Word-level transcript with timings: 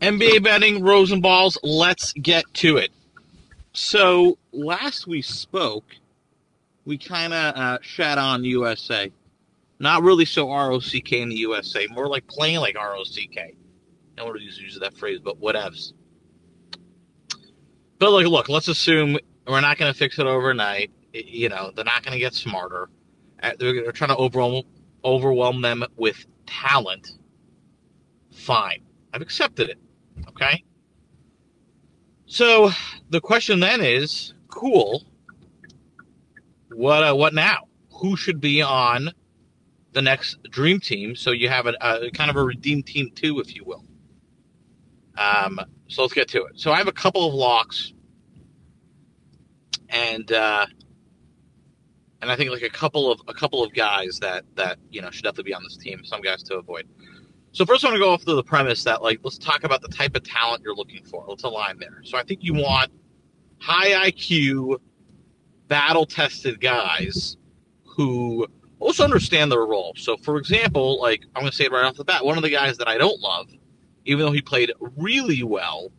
NBA 0.00 0.44
betting, 0.44 0.80
Rosenballs, 0.80 1.56
let's 1.62 2.12
get 2.12 2.44
to 2.54 2.76
it. 2.76 2.90
So, 3.72 4.38
last 4.52 5.06
we 5.06 5.22
spoke, 5.22 5.84
we 6.84 6.98
kind 6.98 7.32
of 7.32 7.56
uh, 7.56 7.78
shat 7.82 8.16
on 8.16 8.44
USA. 8.44 9.10
Not 9.80 10.02
really 10.02 10.24
so 10.24 10.50
ROCK 10.50 11.12
in 11.12 11.28
the 11.28 11.36
USA, 11.36 11.86
more 11.88 12.08
like 12.08 12.26
playing 12.26 12.60
like 12.60 12.76
ROCK. 12.76 13.54
No 14.16 14.26
one 14.26 14.40
uses 14.40 14.80
that 14.80 14.96
phrase, 14.96 15.20
but 15.20 15.40
whatevs. 15.40 15.92
But 17.98 18.12
like, 18.12 18.26
look, 18.26 18.48
let's 18.48 18.68
assume 18.68 19.18
we're 19.46 19.60
not 19.60 19.78
going 19.78 19.92
to 19.92 19.98
fix 19.98 20.18
it 20.18 20.26
overnight. 20.26 20.90
You 21.12 21.48
know, 21.48 21.72
they're 21.74 21.84
not 21.84 22.02
going 22.04 22.12
to 22.12 22.18
get 22.18 22.34
smarter. 22.34 22.88
They're, 23.58 23.92
trying 23.92 24.10
to 24.10 24.16
overwhelm 24.16 24.64
overwhelm 25.04 25.62
them 25.62 25.84
with 25.96 26.26
talent. 26.46 27.12
Fine, 28.32 28.82
I've 29.12 29.22
accepted 29.22 29.68
it. 29.68 29.78
Okay. 30.28 30.64
So 32.26 32.70
the 33.10 33.20
question 33.20 33.60
then 33.60 33.80
is, 33.80 34.34
cool. 34.48 35.02
What 36.70 37.02
uh, 37.02 37.14
what 37.14 37.34
now? 37.34 37.68
Who 38.00 38.16
should 38.16 38.40
be 38.40 38.62
on 38.62 39.10
the 39.92 40.02
next 40.02 40.36
dream 40.50 40.78
team? 40.78 41.16
So 41.16 41.32
you 41.32 41.48
have 41.48 41.66
a, 41.66 41.74
a 41.80 42.10
kind 42.10 42.30
of 42.30 42.36
a 42.36 42.44
redeemed 42.44 42.86
team 42.86 43.10
too, 43.14 43.40
if 43.40 43.54
you 43.56 43.64
will. 43.64 43.84
Um, 45.16 45.58
so 45.88 46.02
let's 46.02 46.14
get 46.14 46.28
to 46.28 46.44
it. 46.44 46.60
So 46.60 46.70
I 46.70 46.76
have 46.76 46.86
a 46.86 46.92
couple 46.92 47.26
of 47.26 47.34
locks, 47.34 47.92
and 49.88 50.30
uh, 50.30 50.66
and 52.20 52.30
I 52.30 52.36
think 52.36 52.50
like 52.50 52.62
a 52.62 52.70
couple 52.70 53.10
of 53.10 53.20
a 53.26 53.34
couple 53.34 53.64
of 53.64 53.72
guys 53.72 54.18
that 54.20 54.44
that 54.54 54.78
you 54.90 55.00
know 55.00 55.10
should 55.10 55.24
definitely 55.24 55.50
be 55.50 55.54
on 55.54 55.62
this 55.64 55.76
team. 55.76 56.04
Some 56.04 56.20
guys 56.20 56.42
to 56.44 56.56
avoid. 56.56 56.86
So 57.58 57.66
first, 57.66 57.84
I 57.84 57.88
want 57.88 57.96
to 57.96 57.98
go 57.98 58.12
off 58.12 58.24
to 58.24 58.34
the 58.36 58.44
premise 58.44 58.84
that 58.84 59.02
like 59.02 59.18
let's 59.24 59.36
talk 59.36 59.64
about 59.64 59.82
the 59.82 59.88
type 59.88 60.14
of 60.14 60.22
talent 60.22 60.62
you're 60.62 60.76
looking 60.76 61.02
for. 61.02 61.24
Let's 61.26 61.42
align 61.42 61.80
there. 61.80 62.02
So 62.04 62.16
I 62.16 62.22
think 62.22 62.44
you 62.44 62.54
want 62.54 62.92
high 63.58 64.12
IQ, 64.12 64.78
battle 65.66 66.06
tested 66.06 66.60
guys 66.60 67.36
who 67.82 68.46
also 68.78 69.02
understand 69.02 69.50
their 69.50 69.66
role. 69.66 69.92
So 69.96 70.16
for 70.16 70.36
example, 70.36 71.00
like 71.00 71.24
I'm 71.34 71.42
going 71.42 71.50
to 71.50 71.56
say 71.56 71.64
it 71.64 71.72
right 71.72 71.84
off 71.84 71.96
the 71.96 72.04
bat, 72.04 72.24
one 72.24 72.36
of 72.36 72.44
the 72.44 72.50
guys 72.50 72.78
that 72.78 72.86
I 72.86 72.96
don't 72.96 73.18
love, 73.18 73.50
even 74.04 74.24
though 74.24 74.30
he 74.30 74.40
played 74.40 74.72
really 74.96 75.42
well 75.42 75.90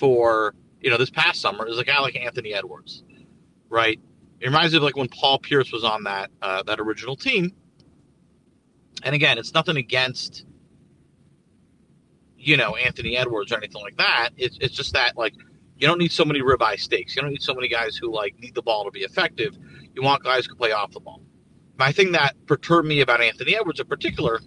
for 0.00 0.56
you 0.80 0.90
know 0.90 0.96
this 0.96 1.10
past 1.10 1.40
summer, 1.40 1.64
is 1.68 1.78
a 1.78 1.84
guy 1.84 2.00
like 2.00 2.16
Anthony 2.16 2.54
Edwards, 2.54 3.04
right? 3.68 4.00
It 4.40 4.46
reminds 4.48 4.72
me 4.72 4.78
of 4.78 4.82
like 4.82 4.96
when 4.96 5.06
Paul 5.06 5.38
Pierce 5.38 5.70
was 5.70 5.84
on 5.84 6.02
that 6.02 6.32
uh, 6.42 6.64
that 6.64 6.80
original 6.80 7.14
team. 7.14 7.52
And 9.04 9.14
again, 9.14 9.38
it's 9.38 9.54
nothing 9.54 9.76
against 9.76 10.44
you 12.46 12.56
know 12.56 12.76
Anthony 12.76 13.16
Edwards 13.16 13.52
or 13.52 13.56
anything 13.56 13.82
like 13.82 13.96
that. 13.96 14.30
It's 14.36 14.58
it's 14.60 14.74
just 14.74 14.92
that 14.92 15.16
like 15.16 15.34
you 15.76 15.86
don't 15.86 15.98
need 15.98 16.12
so 16.12 16.24
many 16.24 16.40
ribeye 16.40 16.78
steaks. 16.78 17.16
You 17.16 17.22
don't 17.22 17.30
need 17.30 17.42
so 17.42 17.54
many 17.54 17.68
guys 17.68 17.96
who 17.96 18.12
like 18.12 18.38
need 18.38 18.54
the 18.54 18.62
ball 18.62 18.84
to 18.84 18.90
be 18.90 19.00
effective. 19.00 19.56
You 19.94 20.02
want 20.02 20.22
guys 20.22 20.46
who 20.46 20.54
play 20.54 20.72
off 20.72 20.92
the 20.92 21.00
ball. 21.00 21.22
My 21.76 21.90
thing 21.90 22.12
that 22.12 22.34
perturbed 22.46 22.86
me 22.86 23.00
about 23.00 23.20
Anthony 23.20 23.56
Edwards 23.56 23.80
in 23.80 23.86
particular 23.86 24.40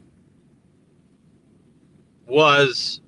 was, 2.26 3.02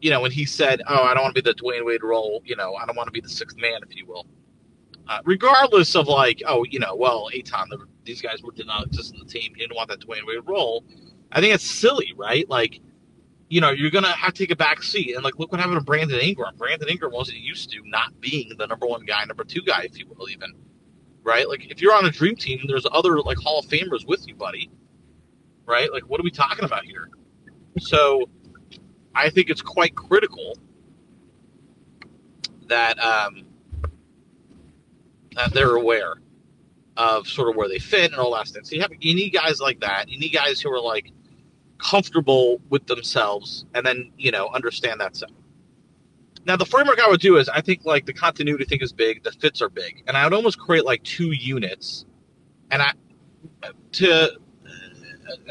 you 0.00 0.10
know, 0.10 0.20
when 0.20 0.30
he 0.30 0.44
said, 0.44 0.82
"Oh, 0.88 1.02
I 1.02 1.14
don't 1.14 1.22
want 1.22 1.34
to 1.34 1.42
be 1.42 1.50
the 1.50 1.54
Dwyane 1.54 1.84
Wade 1.84 2.02
role. 2.02 2.42
You 2.44 2.56
know, 2.56 2.74
I 2.74 2.86
don't 2.86 2.96
want 2.96 3.08
to 3.08 3.12
be 3.12 3.20
the 3.20 3.28
sixth 3.28 3.56
man, 3.58 3.80
if 3.88 3.96
you 3.96 4.06
will." 4.06 4.26
Uh, 5.08 5.20
regardless 5.24 5.96
of 5.96 6.06
like, 6.06 6.42
oh, 6.46 6.64
you 6.64 6.78
know, 6.78 6.94
well, 6.94 7.28
Aithan, 7.34 7.66
these 8.04 8.22
guys 8.22 8.40
did 8.54 8.66
not 8.66 8.86
exist 8.86 9.12
in 9.12 9.18
the 9.18 9.26
team. 9.26 9.52
He 9.54 9.62
didn't 9.62 9.76
want 9.76 9.88
that 9.90 10.00
Dwyane 10.00 10.26
Wade 10.26 10.46
role. 10.46 10.84
I 11.32 11.40
think 11.40 11.54
it's 11.54 11.68
silly, 11.68 12.12
right? 12.16 12.48
Like, 12.48 12.80
you 13.52 13.60
know, 13.60 13.68
you're 13.68 13.90
gonna 13.90 14.10
have 14.10 14.32
to 14.32 14.38
take 14.44 14.50
a 14.50 14.56
back 14.56 14.82
seat. 14.82 15.14
And 15.14 15.22
like, 15.22 15.38
look 15.38 15.52
what 15.52 15.60
happened 15.60 15.78
to 15.78 15.84
Brandon 15.84 16.18
Ingram. 16.18 16.56
Brandon 16.56 16.88
Ingram 16.88 17.12
wasn't 17.12 17.36
used 17.36 17.70
to 17.72 17.82
not 17.84 18.18
being 18.18 18.50
the 18.56 18.66
number 18.66 18.86
one 18.86 19.04
guy, 19.04 19.22
number 19.26 19.44
two 19.44 19.60
guy, 19.60 19.82
if 19.82 19.98
you 19.98 20.06
will, 20.08 20.30
even. 20.30 20.54
Right? 21.22 21.46
Like, 21.46 21.70
if 21.70 21.82
you're 21.82 21.94
on 21.94 22.06
a 22.06 22.10
dream 22.10 22.34
team, 22.34 22.60
there's 22.66 22.86
other 22.90 23.20
like 23.20 23.36
Hall 23.36 23.58
of 23.58 23.66
Famers 23.66 24.06
with 24.06 24.26
you, 24.26 24.34
buddy. 24.34 24.70
Right? 25.66 25.92
Like, 25.92 26.04
what 26.04 26.18
are 26.18 26.22
we 26.22 26.30
talking 26.30 26.64
about 26.64 26.86
here? 26.86 27.10
So, 27.78 28.30
I 29.14 29.28
think 29.28 29.50
it's 29.50 29.60
quite 29.60 29.94
critical 29.94 30.56
that 32.68 32.98
um, 33.00 33.44
that 35.32 35.52
they're 35.52 35.76
aware 35.76 36.14
of 36.96 37.28
sort 37.28 37.50
of 37.50 37.56
where 37.56 37.68
they 37.68 37.78
fit 37.78 38.12
and 38.12 38.18
all 38.18 38.34
that 38.34 38.48
stuff. 38.48 38.64
So 38.64 38.76
you 38.76 38.80
have 38.80 38.92
you 38.98 39.14
need 39.14 39.28
guys 39.28 39.60
like 39.60 39.80
that. 39.80 40.08
You 40.08 40.18
need 40.18 40.30
guys 40.30 40.58
who 40.58 40.72
are 40.72 40.80
like 40.80 41.12
comfortable 41.82 42.60
with 42.70 42.86
themselves 42.86 43.64
and 43.74 43.84
then, 43.84 44.12
you 44.16 44.30
know, 44.30 44.48
understand 44.54 45.00
that 45.00 45.16
stuff. 45.16 45.30
Now, 46.44 46.56
the 46.56 46.64
framework 46.64 47.00
I 47.00 47.08
would 47.08 47.20
do 47.20 47.36
is 47.36 47.48
I 47.48 47.60
think 47.60 47.84
like 47.84 48.06
the 48.06 48.12
continuity 48.12 48.64
thing 48.64 48.80
is 48.80 48.92
big, 48.92 49.22
the 49.22 49.32
fits 49.32 49.62
are 49.62 49.68
big, 49.68 50.02
and 50.06 50.16
I 50.16 50.24
would 50.24 50.32
almost 50.32 50.58
create 50.58 50.84
like 50.84 51.02
two 51.04 51.30
units, 51.30 52.04
and 52.70 52.82
I 52.82 52.92
to 53.92 54.38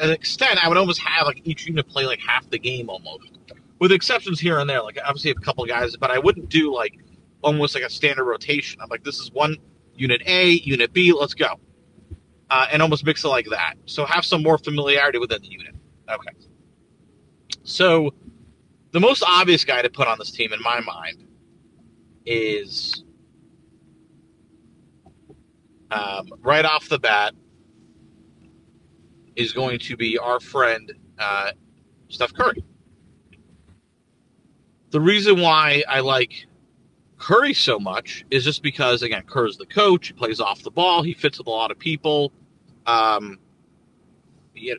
an 0.02 0.09
extent 0.09 0.64
I 0.64 0.68
would 0.68 0.78
almost 0.78 1.02
have 1.02 1.28
like 1.28 1.42
each 1.46 1.66
unit 1.66 1.88
play 1.88 2.06
like 2.06 2.19
half 2.19 2.50
the 2.50 2.59
game 2.59 2.90
almost, 2.90 3.31
with 3.80 3.94
exceptions 3.94 4.40
here 4.40 4.59
and 4.59 4.69
there. 4.69 4.81
Like 4.81 5.00
obviously 5.06 5.31
a 5.31 5.36
couple 5.36 5.66
guys, 5.66 5.96
but 5.96 6.12
I 6.12 6.19
wouldn't 6.19 6.50
do 6.50 6.75
like 6.75 6.98
almost 7.42 7.74
like 7.74 7.86
a 7.86 7.90
standard 7.90 8.25
rotation. 8.25 8.81
I'm 8.81 8.90
like 8.90 9.06
this 9.06 9.19
is 9.19 9.31
one 9.31 9.56
unit 9.96 10.22
A, 10.25 10.50
unit 10.50 10.92
B, 10.92 11.13
let's 11.13 11.36
go, 11.36 11.58
uh, 12.50 12.68
and 12.69 12.81
almost 12.81 13.06
mix 13.06 13.24
it 13.24 13.30
like 13.30 13.48
that. 13.52 13.75
So 13.86 14.06
have 14.06 14.25
some 14.25 14.44
more 14.44 14.58
familiarity 14.58 15.19
within 15.19 15.42
the 15.42 15.48
unit. 15.48 15.75
Okay. 16.12 16.32
So 17.64 18.14
the 18.92 19.00
most 19.00 19.24
obvious 19.26 19.64
guy 19.64 19.82
to 19.82 19.90
put 19.90 20.08
on 20.08 20.18
this 20.18 20.32
team 20.32 20.52
in 20.54 20.62
my 20.62 20.82
mind 20.82 21.26
is 22.26 23.04
um, 25.92 26.28
right 26.40 26.66
off 26.66 26.90
the 26.90 27.00
bat 27.00 27.34
is 29.36 29.54
going 29.54 29.80
to 29.80 29.96
be 29.96 30.18
our 30.18 30.40
friend 30.40 30.92
uh, 31.18 31.52
Steph 32.10 32.34
Curry. 32.34 32.64
The 34.92 35.00
reason 35.00 35.40
why 35.40 35.84
I 35.88 36.02
like 36.02 36.48
Curry 37.18 37.54
so 37.54 37.80
much 37.80 38.26
is 38.30 38.44
just 38.44 38.62
because 38.62 39.04
again 39.04 39.24
Curry's 39.26 39.58
the 39.58 39.66
coach. 39.66 40.08
He 40.08 40.14
plays 40.14 40.42
off 40.42 40.64
the 40.64 40.72
ball. 40.72 41.04
He 41.04 41.14
fits 41.14 41.38
with 41.38 41.48
a 41.48 41.52
lot 41.52 41.72
of 41.72 41.80
people. 41.80 42.34
Um, 42.86 43.40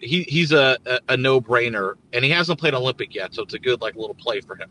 he 0.00 0.22
he's 0.24 0.52
a, 0.52 0.76
a, 0.86 1.00
a 1.10 1.16
no 1.16 1.40
brainer, 1.40 1.94
and 2.12 2.24
he 2.24 2.30
hasn't 2.30 2.58
played 2.58 2.74
Olympic 2.74 3.14
yet, 3.14 3.34
so 3.34 3.42
it's 3.42 3.54
a 3.54 3.58
good 3.58 3.80
like 3.80 3.94
little 3.96 4.14
play 4.14 4.40
for 4.40 4.56
him. 4.56 4.70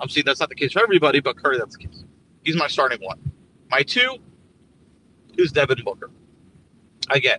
I'm 0.00 0.08
seeing 0.08 0.24
that's 0.26 0.40
not 0.40 0.48
the 0.48 0.54
case 0.54 0.72
for 0.72 0.82
everybody, 0.82 1.20
but 1.20 1.36
Curry 1.36 1.58
that's 1.58 1.76
the 1.76 1.84
case. 1.84 2.04
He's 2.42 2.56
my 2.56 2.68
starting 2.68 3.00
one. 3.00 3.18
My 3.70 3.82
two 3.82 4.16
is 5.38 5.52
Devin 5.52 5.82
Booker. 5.84 6.10
Again, 7.10 7.38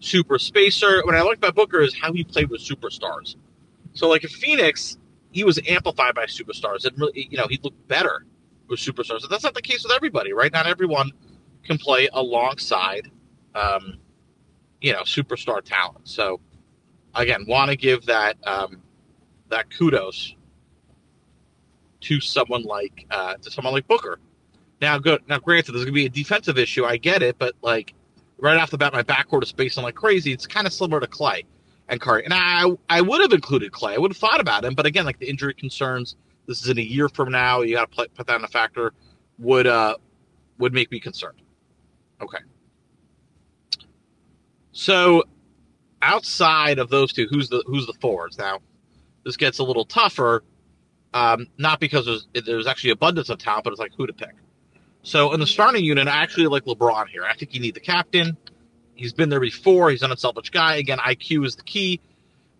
super 0.00 0.38
spacer. 0.38 1.04
What 1.04 1.14
I 1.14 1.22
like 1.22 1.38
about 1.38 1.54
Booker 1.54 1.80
is 1.80 1.94
how 1.94 2.12
he 2.12 2.24
played 2.24 2.50
with 2.50 2.60
superstars. 2.60 3.36
So 3.92 4.08
like 4.08 4.24
in 4.24 4.30
Phoenix, 4.30 4.98
he 5.32 5.44
was 5.44 5.60
amplified 5.68 6.14
by 6.14 6.26
superstars, 6.26 6.84
and 6.84 6.98
really, 6.98 7.28
you 7.30 7.36
know, 7.36 7.46
he 7.48 7.58
looked 7.62 7.86
better 7.88 8.24
with 8.68 8.80
superstars. 8.80 9.22
But 9.22 9.30
that's 9.30 9.44
not 9.44 9.54
the 9.54 9.62
case 9.62 9.82
with 9.84 9.92
everybody, 9.92 10.32
right? 10.32 10.52
Not 10.52 10.66
everyone 10.66 11.12
can 11.64 11.78
play 11.78 12.08
alongside. 12.12 13.10
Um, 13.54 13.98
you 14.86 14.92
know 14.92 15.02
superstar 15.02 15.60
talent. 15.62 16.08
So 16.08 16.40
again, 17.16 17.44
want 17.48 17.70
to 17.72 17.76
give 17.76 18.06
that 18.06 18.36
um, 18.46 18.80
that 19.48 19.66
kudos 19.76 20.36
to 22.02 22.20
someone 22.20 22.62
like 22.62 23.04
uh, 23.10 23.34
to 23.34 23.50
someone 23.50 23.74
like 23.74 23.88
Booker. 23.88 24.20
Now, 24.80 24.98
good. 24.98 25.22
Now, 25.28 25.38
granted, 25.38 25.72
there's 25.72 25.84
going 25.84 25.94
to 25.94 26.00
be 26.00 26.06
a 26.06 26.08
defensive 26.08 26.56
issue. 26.56 26.84
I 26.84 26.98
get 26.98 27.22
it, 27.22 27.36
but 27.38 27.54
like 27.62 27.94
right 28.38 28.56
off 28.56 28.70
the 28.70 28.78
bat, 28.78 28.92
my 28.92 29.02
backcourt 29.02 29.42
is 29.42 29.48
spacing 29.48 29.82
like 29.82 29.96
crazy. 29.96 30.32
It's 30.32 30.46
kind 30.46 30.68
of 30.68 30.72
similar 30.72 31.00
to 31.00 31.08
Clay 31.08 31.44
and 31.88 32.00
Curry. 32.00 32.24
And 32.24 32.32
I 32.32 32.70
I 32.88 33.00
would 33.00 33.20
have 33.22 33.32
included 33.32 33.72
Clay. 33.72 33.94
I 33.94 33.98
would 33.98 34.12
have 34.12 34.18
thought 34.18 34.40
about 34.40 34.64
him, 34.64 34.74
but 34.74 34.86
again, 34.86 35.04
like 35.04 35.18
the 35.18 35.28
injury 35.28 35.54
concerns. 35.54 36.14
This 36.46 36.62
is 36.62 36.68
in 36.68 36.78
a 36.78 36.82
year 36.82 37.08
from 37.08 37.32
now. 37.32 37.62
You 37.62 37.74
got 37.74 37.90
to 37.90 38.08
put 38.08 38.26
that 38.28 38.36
in 38.36 38.44
a 38.44 38.48
factor. 38.48 38.92
Would 39.40 39.66
uh 39.66 39.96
would 40.58 40.72
make 40.72 40.92
me 40.92 41.00
concerned. 41.00 41.42
Okay. 42.22 42.38
So 44.76 45.24
outside 46.02 46.78
of 46.78 46.90
those 46.90 47.10
two, 47.10 47.26
who's 47.30 47.48
the 47.48 47.64
who's 47.66 47.86
the 47.86 47.94
forwards? 47.94 48.36
Now, 48.36 48.58
this 49.24 49.38
gets 49.38 49.58
a 49.58 49.64
little 49.64 49.86
tougher, 49.86 50.44
um, 51.14 51.46
not 51.56 51.80
because 51.80 52.04
there's 52.04 52.28
there's 52.44 52.66
actually 52.66 52.90
abundance 52.90 53.30
of 53.30 53.38
talent, 53.38 53.64
but 53.64 53.72
it's 53.72 53.80
like 53.80 53.92
who 53.96 54.06
to 54.06 54.12
pick. 54.12 54.34
So 55.02 55.32
in 55.32 55.40
the 55.40 55.46
starting 55.46 55.82
unit, 55.82 56.08
I 56.08 56.22
actually 56.22 56.46
like 56.48 56.66
LeBron 56.66 57.08
here. 57.08 57.24
I 57.24 57.34
think 57.34 57.54
you 57.54 57.60
need 57.60 57.72
the 57.72 57.80
captain. 57.80 58.36
He's 58.94 59.14
been 59.14 59.30
there 59.30 59.40
before. 59.40 59.88
He's 59.88 60.02
an 60.02 60.10
unselfish 60.10 60.50
guy. 60.50 60.76
Again, 60.76 60.98
IQ 60.98 61.46
is 61.46 61.56
the 61.56 61.62
key. 61.62 61.98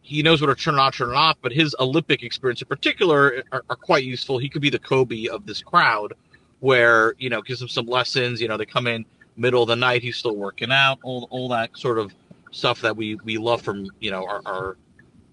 He 0.01 0.23
knows 0.23 0.41
what 0.41 0.47
to 0.47 0.55
turn 0.55 0.79
on, 0.79 0.93
turn 0.93 1.11
off. 1.11 1.37
But 1.43 1.53
his 1.53 1.77
Olympic 1.81 2.23
experience 2.23 2.63
in 2.63 2.69
particular 2.69 3.45
are, 3.53 3.63
are 3.69 3.77
quite 3.77 4.05
useful. 4.05 4.39
He 4.39 4.49
could 4.49 4.63
be 4.63 4.71
the 4.71 4.79
Kobe 4.79 5.27
of 5.27 5.45
this 5.45 5.61
crowd, 5.61 6.15
where 6.61 7.15
you 7.19 7.29
know 7.29 7.43
gives 7.43 7.61
them 7.61 7.69
some 7.69 7.85
lessons. 7.85 8.41
You 8.41 8.49
know, 8.49 8.57
they 8.57 8.65
come 8.65 8.87
in 8.87 9.05
middle 9.37 9.63
of 9.63 9.69
the 9.69 9.77
night 9.77 10.03
he's 10.03 10.17
still 10.17 10.37
working 10.37 10.73
out 10.73 10.99
all, 11.03 11.27
all 11.31 11.49
that 11.49 11.77
sort 11.77 11.99
of 11.99 12.15
stuff 12.51 12.81
that 12.81 12.97
we 12.97 13.17
we 13.25 13.37
love 13.39 13.61
from 13.61 13.87
you 14.01 14.11
know 14.11 14.25
our, 14.27 14.41
our 14.47 14.77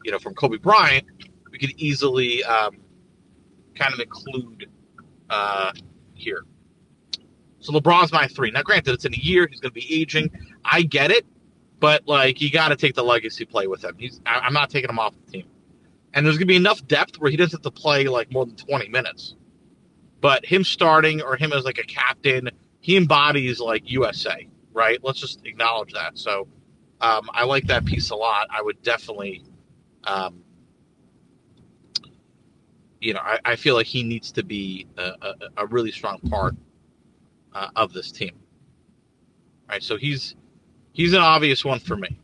you 0.03 0.11
know 0.11 0.19
from 0.19 0.33
kobe 0.33 0.57
bryant 0.57 1.05
we 1.53 1.59
could 1.59 1.71
easily 1.77 2.43
um, 2.43 2.75
kind 3.75 3.93
of 3.93 3.99
include 3.99 4.67
uh, 5.29 5.71
here. 6.15 6.45
So 7.59 7.71
LeBron's 7.71 8.11
my 8.11 8.27
three. 8.27 8.51
Now, 8.51 8.63
granted, 8.63 8.93
it's 8.93 9.05
in 9.05 9.13
a 9.13 9.17
year; 9.17 9.47
he's 9.49 9.59
going 9.59 9.71
to 9.71 9.79
be 9.79 10.01
aging. 10.01 10.31
I 10.65 10.81
get 10.81 11.11
it, 11.11 11.25
but 11.79 12.07
like 12.07 12.41
you 12.41 12.51
got 12.51 12.69
to 12.69 12.75
take 12.75 12.95
the 12.95 13.03
legacy 13.03 13.45
play 13.45 13.67
with 13.67 13.83
him. 13.83 13.95
He's 13.97 14.19
I, 14.25 14.39
I'm 14.39 14.53
not 14.53 14.69
taking 14.69 14.89
him 14.89 14.99
off 14.99 15.13
the 15.25 15.31
team, 15.31 15.47
and 16.13 16.25
there's 16.25 16.35
going 16.35 16.47
to 16.47 16.51
be 16.51 16.57
enough 16.57 16.85
depth 16.87 17.19
where 17.19 17.31
he 17.31 17.37
doesn't 17.37 17.63
have 17.63 17.73
to 17.73 17.81
play 17.81 18.05
like 18.05 18.31
more 18.31 18.45
than 18.45 18.55
20 18.55 18.89
minutes. 18.89 19.35
But 20.19 20.45
him 20.45 20.63
starting 20.63 21.21
or 21.21 21.35
him 21.35 21.53
as 21.53 21.65
like 21.65 21.77
a 21.77 21.83
captain, 21.83 22.49
he 22.83 22.97
embodies 22.97 23.61
like 23.61 23.89
USA, 23.89 24.45
right? 24.73 24.99
Let's 25.01 25.17
just 25.17 25.39
acknowledge 25.45 25.93
that. 25.93 26.17
So 26.17 26.49
um, 26.99 27.29
I 27.33 27.45
like 27.45 27.65
that 27.67 27.85
piece 27.85 28.09
a 28.09 28.15
lot. 28.15 28.47
I 28.51 28.61
would 28.61 28.81
definitely, 28.83 29.41
um, 30.03 30.43
you 32.99 33.13
know, 33.13 33.21
I, 33.21 33.39
I, 33.45 33.55
feel 33.55 33.75
like 33.75 33.85
he 33.85 34.03
needs 34.03 34.33
to 34.33 34.43
be 34.43 34.85
a, 34.97 35.13
a, 35.21 35.33
a 35.59 35.67
really 35.67 35.93
strong 35.93 36.19
part 36.29 36.55
uh, 37.53 37.69
of 37.77 37.93
this 37.93 38.11
team. 38.11 38.33
Right, 39.69 39.81
so 39.81 39.95
he's 39.95 40.35
he's 40.91 41.13
an 41.13 41.21
obvious 41.21 41.63
one 41.63 41.79
for 41.79 41.95
me. 41.95 42.19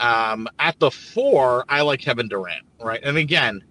Um, 0.00 0.48
at 0.58 0.80
the 0.80 0.90
four, 0.90 1.64
I 1.68 1.82
like 1.82 2.00
Kevin 2.00 2.26
Durant. 2.26 2.66
Right, 2.80 3.00
and 3.04 3.16
again, 3.16 3.62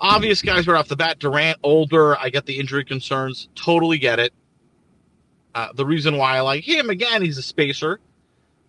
obvious 0.00 0.42
guys 0.42 0.66
right 0.66 0.78
off 0.78 0.88
the 0.88 0.96
bat. 0.96 1.18
Durant, 1.18 1.58
older. 1.62 2.16
I 2.18 2.30
get 2.30 2.46
the 2.46 2.58
injury 2.58 2.84
concerns. 2.84 3.48
Totally 3.54 3.98
get 3.98 4.18
it. 4.18 4.32
Uh, 5.54 5.68
the 5.74 5.84
reason 5.84 6.16
why 6.16 6.36
I 6.36 6.40
like 6.40 6.66
him 6.66 6.90
again, 6.90 7.22
he's 7.22 7.38
a 7.38 7.42
spacer. 7.42 8.00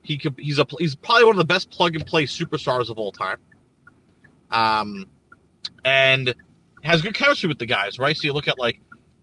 He 0.01 0.17
could 0.17 0.35
he's 0.37 0.59
a 0.59 0.65
he's 0.77 0.95
probably 0.95 1.25
one 1.25 1.35
of 1.35 1.37
the 1.37 1.45
best 1.45 1.69
plug 1.69 1.95
and 1.95 2.05
play 2.05 2.25
superstars 2.25 2.89
of 2.89 2.97
all 2.97 3.11
time. 3.11 3.37
Um, 4.49 5.05
and 5.85 6.33
has 6.83 7.01
good 7.01 7.13
chemistry 7.13 7.47
with 7.47 7.59
the 7.59 7.65
guys, 7.65 7.99
right? 7.99 8.15
So 8.15 8.25
you 8.25 8.33
look 8.33 8.47
at 8.47 8.57
like 8.57 8.79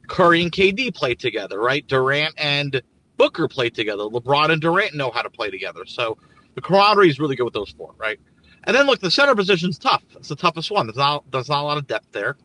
Curry 0.06 0.42
and 0.42 0.52
KD 0.52 0.94
play 0.94 1.14
together, 1.14 1.58
right? 1.58 1.86
Durant 1.86 2.34
and 2.38 2.80
Booker 3.16 3.48
play 3.48 3.70
together. 3.70 4.04
LeBron 4.04 4.50
and 4.50 4.60
Durant 4.60 4.94
know 4.94 5.10
how 5.10 5.22
to 5.22 5.30
play 5.30 5.50
together. 5.50 5.86
So 5.86 6.18
the 6.54 6.60
camaraderie 6.60 7.08
is 7.08 7.18
really 7.18 7.36
good 7.36 7.44
with 7.44 7.54
those 7.54 7.70
four, 7.70 7.94
right? 7.98 8.20
And 8.66 8.74
then 8.76 8.86
look, 8.86 9.00
the 9.00 9.10
center 9.10 9.34
position's 9.34 9.78
tough. 9.78 10.02
It's 10.16 10.28
the 10.28 10.36
toughest 10.36 10.70
one. 10.70 10.86
There's 10.86 10.96
not 10.96 11.24
there's 11.30 11.48
not 11.48 11.62
a 11.62 11.66
lot 11.66 11.78
of 11.78 11.86
depth 11.86 12.10
there. 12.12 12.36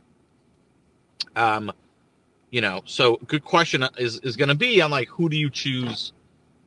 Um, 1.35 1.71
you 2.51 2.61
know, 2.61 2.81
so 2.85 3.17
good 3.27 3.43
question 3.43 3.85
is 3.97 4.19
is 4.19 4.35
going 4.35 4.49
to 4.49 4.55
be 4.55 4.81
on 4.81 4.91
like 4.91 5.07
who 5.07 5.29
do 5.29 5.37
you 5.37 5.49
choose 5.49 6.13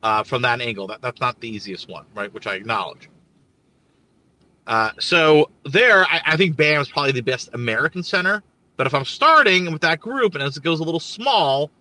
uh, 0.03 0.23
from 0.23 0.41
that 0.41 0.61
angle? 0.61 0.87
That 0.87 1.01
that's 1.01 1.21
not 1.21 1.39
the 1.39 1.47
easiest 1.47 1.89
one, 1.89 2.05
right? 2.13 2.33
Which 2.33 2.47
I 2.47 2.55
acknowledge. 2.55 3.09
Uh, 4.67 4.91
so 4.99 5.49
there, 5.63 6.05
I, 6.05 6.21
I 6.25 6.37
think 6.37 6.57
Bam 6.57 6.81
is 6.81 6.89
probably 6.89 7.11
the 7.11 7.21
best 7.21 7.49
American 7.53 8.03
center. 8.03 8.43
But 8.77 8.87
if 8.87 8.93
I'm 8.93 9.05
starting 9.05 9.71
with 9.71 9.81
that 9.83 9.99
group 9.99 10.33
and 10.33 10.43
as 10.43 10.57
it 10.57 10.63
goes 10.63 10.79
a 10.79 10.83
little 10.83 10.99
small, 10.99 11.71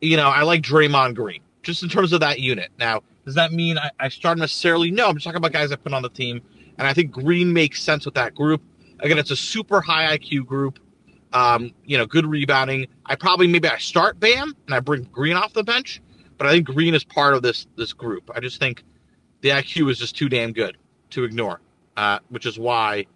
you 0.00 0.16
know, 0.16 0.28
I 0.28 0.42
like 0.42 0.62
Draymond 0.62 1.14
Green 1.14 1.40
just 1.62 1.82
in 1.82 1.88
terms 1.88 2.12
of 2.12 2.20
that 2.20 2.40
unit. 2.40 2.70
Now, 2.78 3.02
does 3.24 3.34
that 3.34 3.52
mean 3.52 3.78
I, 3.78 3.90
I 3.98 4.08
start 4.08 4.38
necessarily? 4.38 4.90
No, 4.90 5.08
I'm 5.08 5.14
just 5.14 5.24
talking 5.24 5.38
about 5.38 5.52
guys 5.52 5.72
I 5.72 5.76
put 5.76 5.92
on 5.92 6.02
the 6.02 6.08
team, 6.08 6.40
and 6.78 6.86
I 6.86 6.92
think 6.92 7.12
Green 7.12 7.52
makes 7.52 7.82
sense 7.82 8.04
with 8.04 8.14
that 8.14 8.34
group. 8.34 8.62
Again, 9.00 9.18
it's 9.18 9.30
a 9.30 9.36
super 9.36 9.80
high 9.80 10.16
IQ 10.16 10.46
group. 10.46 10.78
Um, 11.32 11.72
you 11.84 11.98
know, 11.98 12.06
good 12.06 12.26
rebounding. 12.26 12.86
I 13.04 13.16
probably 13.16 13.48
maybe 13.48 13.68
I 13.68 13.78
start 13.78 14.20
Bam 14.20 14.54
and 14.66 14.74
I 14.74 14.80
bring 14.80 15.02
Green 15.04 15.36
off 15.36 15.52
the 15.52 15.64
bench, 15.64 16.00
but 16.38 16.46
I 16.46 16.52
think 16.52 16.66
Green 16.66 16.94
is 16.94 17.02
part 17.02 17.34
of 17.34 17.42
this 17.42 17.66
this 17.76 17.92
group. 17.92 18.30
I 18.34 18.40
just 18.40 18.60
think 18.60 18.84
the 19.40 19.50
IQ 19.50 19.90
is 19.90 19.98
just 19.98 20.16
too 20.16 20.28
damn 20.28 20.52
good 20.52 20.76
to 21.10 21.24
ignore, 21.24 21.60
uh, 21.96 22.20
which 22.28 22.46
is 22.46 22.58
why 22.58 23.06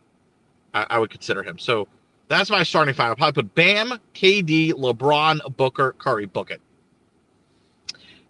I, 0.75 0.87
I, 0.91 0.99
would 0.99 1.11
consider 1.11 1.43
him. 1.43 1.59
So 1.59 1.89
that's 2.29 2.51
my 2.51 2.65
starting 2.65 2.95
five. 2.95 3.11
I'll 3.11 3.17
probably 3.17 3.43
put 3.43 3.55
Bam, 3.55 3.99
KD, 4.15 4.73
LeBron, 4.73 5.57
Booker, 5.57 5.95
Curry, 5.99 6.27
book 6.27 6.51
it. 6.51 6.61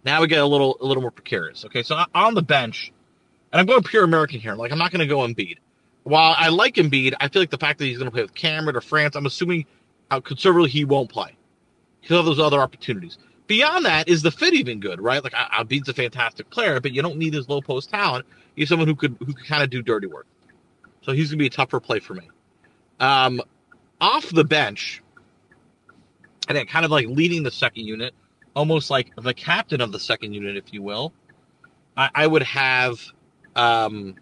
Now 0.05 0.21
we 0.21 0.27
get 0.27 0.39
a 0.39 0.45
little 0.45 0.77
a 0.79 0.85
little 0.85 1.01
more 1.01 1.11
precarious. 1.11 1.65
Okay, 1.65 1.83
so 1.83 2.01
on 2.15 2.35
the 2.35 2.41
bench, 2.41 2.93
and 3.51 3.59
I'm 3.59 3.65
going 3.65 3.83
pure 3.83 4.03
American 4.03 4.39
here. 4.39 4.55
Like 4.55 4.71
I'm 4.71 4.77
not 4.77 4.91
going 4.91 4.99
to 4.99 5.07
go 5.07 5.19
Embiid. 5.19 5.57
While 6.03 6.35
I 6.37 6.49
like 6.49 6.75
Embiid, 6.75 7.13
I 7.19 7.27
feel 7.27 7.41
like 7.41 7.49
the 7.49 7.57
fact 7.57 7.79
that 7.79 7.85
he's 7.85 7.97
going 7.97 8.07
to 8.07 8.11
play 8.11 8.21
with 8.21 8.33
Cameroon 8.33 8.75
or 8.75 8.81
France, 8.81 9.15
I'm 9.15 9.25
assuming 9.25 9.65
uh, 10.11 10.19
conservatively 10.21 10.69
he 10.69 10.85
won't 10.85 11.09
play. 11.09 11.35
He'll 12.01 12.17
have 12.17 12.25
those 12.25 12.39
other 12.39 12.59
opportunities. 12.59 13.17
Beyond 13.47 13.85
that, 13.85 14.07
is 14.07 14.21
the 14.21 14.31
fit 14.31 14.53
even 14.53 14.79
good, 14.79 15.01
right? 15.01 15.23
Like 15.23 15.33
Embiid's 15.33 15.89
a 15.89 15.93
fantastic 15.93 16.49
player, 16.49 16.79
but 16.79 16.93
you 16.93 17.01
don't 17.01 17.17
need 17.17 17.33
his 17.33 17.49
low 17.49 17.61
post 17.61 17.89
talent. 17.89 18.25
He's 18.55 18.69
someone 18.69 18.87
who 18.87 18.95
could 18.95 19.15
who 19.19 19.33
could 19.33 19.45
kind 19.45 19.63
of 19.63 19.69
do 19.69 19.81
dirty 19.81 20.07
work. 20.07 20.27
So 21.01 21.13
he's 21.13 21.29
gonna 21.29 21.39
be 21.39 21.47
a 21.47 21.49
tougher 21.49 21.79
play 21.79 21.99
for 21.99 22.13
me. 22.13 22.29
Um, 22.99 23.41
off 23.99 24.29
the 24.29 24.43
bench, 24.43 25.01
and 26.47 26.57
then 26.57 26.67
kind 26.67 26.85
of 26.85 26.91
like 26.91 27.07
leading 27.07 27.41
the 27.41 27.51
second 27.51 27.85
unit, 27.85 28.13
almost 28.55 28.89
like 28.89 29.11
the 29.15 29.33
captain 29.33 29.81
of 29.81 29.91
the 29.91 29.99
second 29.99 30.33
unit, 30.33 30.55
if 30.55 30.71
you 30.71 30.83
will. 30.83 31.11
I, 31.97 32.09
I 32.13 32.27
would 32.27 32.43
have 32.43 33.01
um, 33.59 34.15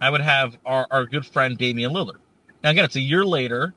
I 0.00 0.08
would 0.08 0.22
have 0.22 0.56
our, 0.64 0.86
our 0.90 1.04
good 1.04 1.26
friend 1.26 1.58
Damian 1.58 1.92
Lillard. 1.92 2.18
Now, 2.62 2.70
again, 2.70 2.84
it's 2.84 2.96
a 2.96 3.00
year 3.00 3.26
later. 3.26 3.74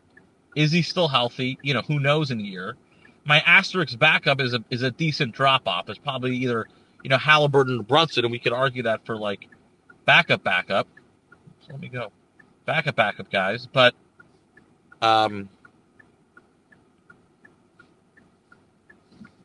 Is 0.56 0.72
he 0.72 0.82
still 0.82 1.10
healthy? 1.10 1.60
You 1.62 1.74
know, 1.74 1.82
who 1.82 2.00
knows 2.00 2.32
in 2.32 2.40
a 2.40 2.44
year. 2.44 2.78
My 3.26 3.42
asterisk 3.42 4.00
backup 4.00 4.40
is 4.40 4.54
a 4.54 4.64
is 4.70 4.82
a 4.82 4.92
decent 4.92 5.34
drop 5.36 5.68
off. 5.68 5.90
It's 5.90 6.00
probably 6.00 6.38
either, 6.38 6.68
you 7.04 7.10
know, 7.10 7.18
Halliburton 7.18 7.82
or 7.82 7.84
Brunson, 7.84 8.24
and 8.24 8.32
we 8.32 8.40
could 8.40 8.54
argue 8.54 8.84
that 8.84 9.06
for 9.06 9.18
like 9.18 9.50
backup 10.06 10.44
backup. 10.44 10.88
So 11.60 11.74
let 11.74 11.82
me 11.82 11.90
go. 11.90 12.12
Backup 12.66 12.96
backup 12.96 13.30
guys. 13.30 13.68
But 13.72 13.94
um 15.02 15.50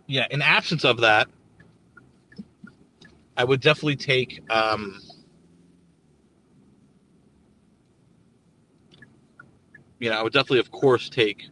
yeah, 0.07 0.27
in 0.31 0.41
absence 0.41 0.85
of 0.85 1.01
that, 1.01 1.29
I 3.37 3.45
would 3.45 3.61
definitely 3.61 3.97
take 3.97 4.43
um 4.51 5.01
you 10.03 10.11
know, 10.11 10.19
I 10.19 10.23
would 10.25 10.33
definitely, 10.33 10.59
of 10.59 10.73
course, 10.73 11.09
take 11.09 11.49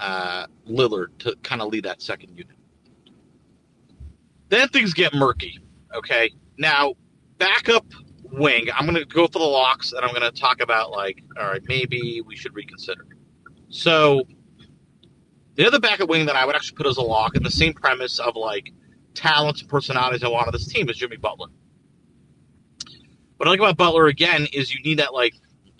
uh, 0.00 0.46
Lillard 0.68 1.16
to 1.20 1.36
kind 1.44 1.62
of 1.62 1.68
lead 1.68 1.84
that 1.84 2.02
second 2.02 2.30
unit. 2.36 2.56
Then 4.48 4.68
things 4.70 4.92
get 4.92 5.14
murky. 5.14 5.60
Okay, 5.94 6.32
now 6.58 6.94
backup 7.38 7.86
wing. 8.24 8.66
I'm 8.74 8.84
going 8.84 8.96
to 8.96 9.04
go 9.04 9.28
for 9.28 9.38
the 9.38 9.44
locks, 9.44 9.92
and 9.92 10.04
I'm 10.04 10.10
going 10.10 10.28
to 10.28 10.32
talk 10.32 10.60
about 10.60 10.90
like, 10.90 11.22
all 11.38 11.46
right, 11.46 11.62
maybe 11.68 12.20
we 12.26 12.34
should 12.34 12.54
reconsider. 12.56 13.06
So 13.68 14.26
the 15.54 15.68
other 15.68 15.78
backup 15.78 16.08
wing 16.08 16.26
that 16.26 16.34
I 16.34 16.44
would 16.44 16.56
actually 16.56 16.78
put 16.78 16.86
as 16.86 16.96
a 16.96 17.02
lock, 17.02 17.36
in 17.36 17.44
the 17.44 17.50
same 17.50 17.74
premise 17.74 18.18
of 18.18 18.34
like 18.34 18.72
talents 19.16 19.60
and 19.60 19.70
personalities 19.70 20.22
I 20.22 20.28
want 20.28 20.46
of 20.46 20.52
this 20.52 20.66
team, 20.66 20.88
is 20.88 20.96
Jimmy 20.96 21.16
Butler. 21.16 21.48
What 23.36 23.48
I 23.48 23.50
like 23.50 23.60
about 23.60 23.76
Butler 23.76 24.06
again 24.06 24.46
is 24.52 24.72
you 24.72 24.82
need 24.82 24.98
that 24.98 25.12
like 25.12 25.34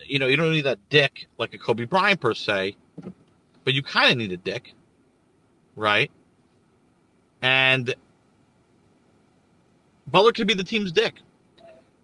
you 0.08 0.18
know, 0.18 0.26
you 0.26 0.36
don't 0.36 0.52
need 0.52 0.62
that 0.62 0.78
dick 0.88 1.26
like 1.38 1.54
a 1.54 1.58
Kobe 1.58 1.84
Bryant 1.84 2.20
per 2.20 2.34
se, 2.34 2.76
but 3.64 3.74
you 3.74 3.82
kind 3.82 4.10
of 4.10 4.18
need 4.18 4.32
a 4.32 4.36
dick, 4.36 4.74
right? 5.74 6.10
And 7.42 7.94
Butler 10.06 10.32
could 10.32 10.46
be 10.46 10.54
the 10.54 10.64
team's 10.64 10.92
dick. 10.92 11.14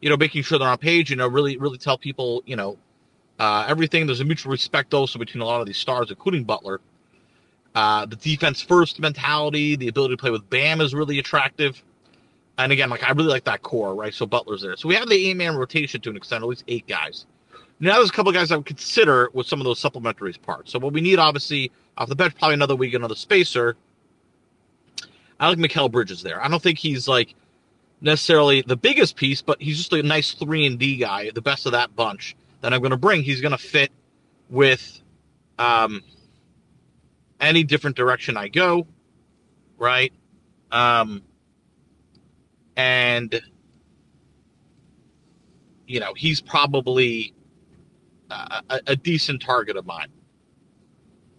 You 0.00 0.10
know, 0.10 0.16
making 0.16 0.42
sure 0.42 0.58
they're 0.58 0.68
on 0.68 0.78
page. 0.78 1.10
You 1.10 1.16
know, 1.16 1.28
really, 1.28 1.56
really 1.56 1.78
tell 1.78 1.96
people, 1.96 2.42
you 2.44 2.56
know, 2.56 2.76
uh, 3.38 3.64
everything. 3.68 4.06
There's 4.06 4.20
a 4.20 4.24
mutual 4.24 4.50
respect 4.50 4.94
also 4.94 5.18
between 5.18 5.42
a 5.42 5.44
lot 5.44 5.60
of 5.60 5.66
these 5.66 5.78
stars, 5.78 6.10
including 6.10 6.44
Butler. 6.44 6.80
Uh, 7.74 8.06
the 8.06 8.16
defense 8.16 8.60
first 8.60 9.00
mentality, 9.00 9.76
the 9.76 9.88
ability 9.88 10.14
to 10.14 10.20
play 10.20 10.30
with 10.30 10.48
Bam 10.50 10.80
is 10.80 10.94
really 10.94 11.18
attractive. 11.18 11.82
And 12.58 12.70
again, 12.70 12.90
like 12.90 13.02
I 13.02 13.12
really 13.12 13.30
like 13.30 13.44
that 13.44 13.62
core, 13.62 13.94
right? 13.94 14.12
So 14.12 14.26
Butler's 14.26 14.62
there. 14.62 14.76
So 14.76 14.88
we 14.88 14.94
have 14.94 15.08
the 15.08 15.30
eight 15.30 15.36
man 15.36 15.56
rotation 15.56 16.00
to 16.02 16.10
an 16.10 16.16
extent, 16.16 16.42
at 16.42 16.48
least 16.48 16.64
eight 16.68 16.86
guys. 16.86 17.26
Now 17.80 17.96
there's 17.96 18.10
a 18.10 18.12
couple 18.12 18.30
of 18.30 18.34
guys 18.34 18.52
I 18.52 18.56
would 18.56 18.66
consider 18.66 19.30
with 19.32 19.46
some 19.46 19.60
of 19.60 19.64
those 19.64 19.80
supplementary 19.80 20.32
parts. 20.34 20.70
So 20.70 20.78
what 20.78 20.92
we 20.92 21.00
need, 21.00 21.18
obviously, 21.18 21.72
off 21.96 22.08
the 22.08 22.14
bench, 22.14 22.34
probably 22.38 22.54
another 22.54 22.76
week, 22.76 22.94
another 22.94 23.14
spacer. 23.14 23.76
I 25.40 25.48
like 25.48 25.58
Mikal 25.58 25.90
Bridges 25.90 26.22
there. 26.22 26.40
I 26.44 26.48
don't 26.48 26.62
think 26.62 26.78
he's 26.78 27.08
like 27.08 27.34
necessarily 28.00 28.62
the 28.62 28.76
biggest 28.76 29.16
piece, 29.16 29.42
but 29.42 29.60
he's 29.60 29.78
just 29.78 29.92
a 29.92 30.02
nice 30.02 30.32
three 30.32 30.66
and 30.66 30.78
D 30.78 30.96
guy, 30.96 31.30
the 31.30 31.42
best 31.42 31.66
of 31.66 31.72
that 31.72 31.96
bunch 31.96 32.36
that 32.60 32.72
I'm 32.72 32.80
going 32.80 32.90
to 32.90 32.96
bring. 32.96 33.22
He's 33.22 33.40
going 33.40 33.52
to 33.52 33.58
fit 33.58 33.90
with 34.50 35.00
um, 35.58 36.02
any 37.42 37.64
different 37.64 37.96
direction 37.96 38.38
I 38.38 38.48
go, 38.48 38.86
right? 39.76 40.12
Um, 40.70 41.22
and 42.76 43.42
you 45.86 46.00
know 46.00 46.14
he's 46.14 46.40
probably 46.40 47.34
a, 48.30 48.80
a 48.86 48.96
decent 48.96 49.42
target 49.42 49.76
of 49.76 49.84
mine. 49.84 50.08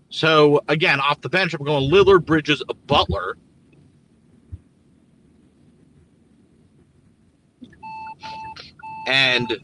So 0.10 0.62
again, 0.68 1.00
off 1.00 1.22
the 1.22 1.30
bench, 1.30 1.56
I'm 1.56 1.66
going 1.66 1.90
Lillard, 1.90 2.26
Bridges, 2.26 2.62
Butler. 2.86 3.38
and 9.06 9.58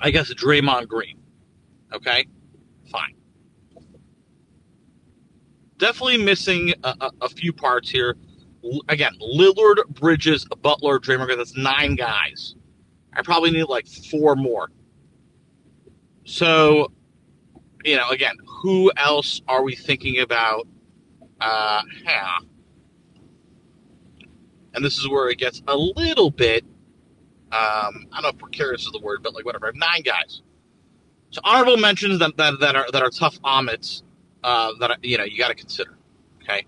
I 0.00 0.10
guess 0.10 0.32
Draymond 0.32 0.88
Green. 0.88 1.18
Okay, 1.92 2.26
fine. 2.90 3.14
Definitely 5.82 6.18
missing 6.18 6.72
a, 6.84 6.94
a, 7.00 7.10
a 7.22 7.28
few 7.28 7.52
parts 7.52 7.90
here. 7.90 8.16
Again, 8.86 9.14
Lillard, 9.20 9.84
Bridges, 9.88 10.46
Butler, 10.62 11.00
Draymond. 11.00 11.36
That's 11.36 11.56
nine 11.56 11.96
guys. 11.96 12.54
I 13.12 13.22
probably 13.22 13.50
need 13.50 13.64
like 13.64 13.88
four 13.88 14.36
more. 14.36 14.70
So, 16.24 16.92
you 17.84 17.96
know, 17.96 18.08
again, 18.10 18.36
who 18.46 18.92
else 18.96 19.42
are 19.48 19.64
we 19.64 19.74
thinking 19.74 20.20
about? 20.20 20.68
Uh, 21.40 21.82
yeah. 22.04 22.36
And 24.74 24.84
this 24.84 24.98
is 24.98 25.08
where 25.08 25.30
it 25.30 25.38
gets 25.38 25.62
a 25.66 25.76
little 25.76 26.30
bit, 26.30 26.62
um, 26.62 27.50
I 27.50 27.90
don't 28.12 28.22
know 28.22 28.28
if 28.28 28.38
precarious 28.38 28.82
is 28.82 28.92
the 28.92 29.00
word, 29.00 29.24
but 29.24 29.34
like 29.34 29.44
whatever. 29.44 29.66
I 29.66 29.70
have 29.70 29.74
nine 29.74 30.02
guys. 30.02 30.42
So 31.30 31.40
honorable 31.42 31.76
mentions 31.76 32.20
that, 32.20 32.36
that, 32.36 32.60
that 32.60 32.76
are 32.76 32.86
that 32.92 33.02
are 33.02 33.10
tough 33.10 33.40
omits 33.42 34.04
uh, 34.44 34.72
that 34.80 35.04
you 35.04 35.18
know 35.18 35.24
you 35.24 35.38
got 35.38 35.48
to 35.48 35.54
consider. 35.54 35.96
Okay. 36.42 36.66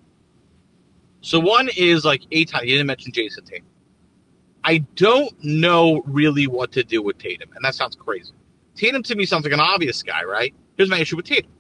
So 1.21 1.41
one 1.41 1.69
is 1.77 2.05
like 2.05 2.23
Aithan. 2.33 2.63
You 2.63 2.73
didn't 2.73 2.87
mention 2.87 3.13
Jayson 3.13 3.45
Tatum. 3.45 3.67
I 4.63 4.79
don't 4.95 5.33
know 5.45 6.03
really 6.07 6.47
what 6.47 6.73
to 6.73 6.85
do 6.85 7.03
with 7.03 7.19
Tatum, 7.19 7.51
and 7.55 7.65
that 7.65 7.75
sounds 7.75 7.97
crazy. 7.97 8.33
Tatum 8.75 9.03
to 9.05 9.15
me 9.15 9.27
sounds 9.27 9.45
like 9.45 9.53
an 9.53 9.61
obvious 9.61 10.03
guy, 10.03 10.25
right? 10.25 10.55
Here's 10.77 10.89
my 10.89 10.99
issue 10.99 11.17
with 11.17 11.27
Tatum. 11.27 11.51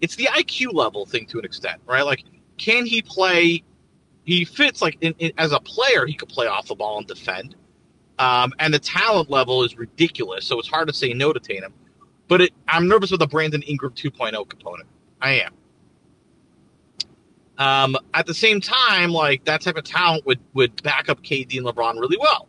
It's 0.00 0.16
the 0.16 0.24
IQ 0.26 0.72
level 0.72 1.04
thing 1.04 1.26
to 1.26 1.38
an 1.38 1.44
extent, 1.44 1.80
right? 1.86 2.02
Like, 2.02 2.24
can 2.58 2.86
he 2.86 3.02
play? 3.02 3.62
He 4.24 4.44
fits 4.44 4.80
like 4.80 4.98
in, 5.00 5.14
in, 5.18 5.32
as 5.38 5.52
a 5.52 5.60
player, 5.60 6.06
he 6.06 6.14
could 6.14 6.28
play 6.28 6.46
off 6.46 6.68
the 6.68 6.74
ball 6.74 6.98
and 6.98 7.06
defend. 7.06 7.56
Um, 8.18 8.52
and 8.60 8.72
the 8.72 8.78
talent 8.78 9.30
level 9.30 9.64
is 9.64 9.76
ridiculous, 9.76 10.46
so 10.46 10.58
it's 10.58 10.68
hard 10.68 10.86
to 10.88 10.94
say 10.94 11.12
no 11.12 11.32
to 11.32 11.40
Tatum. 11.40 11.72
But 12.28 12.42
it, 12.42 12.52
I'm 12.68 12.86
nervous 12.88 13.10
with 13.10 13.20
the 13.20 13.26
Brandon 13.26 13.62
Ingram 13.62 13.94
2.0 13.94 14.48
component. 14.48 14.88
I 15.22 15.34
am. 15.34 15.54
Um, 17.56 17.96
at 18.12 18.26
the 18.26 18.34
same 18.34 18.60
time, 18.60 19.12
like 19.12 19.44
that 19.44 19.60
type 19.60 19.76
of 19.76 19.84
talent 19.84 20.26
would 20.26 20.40
would 20.52 20.82
back 20.82 21.08
up 21.08 21.22
KD 21.22 21.58
and 21.58 21.66
LeBron 21.66 21.94
really 22.00 22.18
well. 22.18 22.48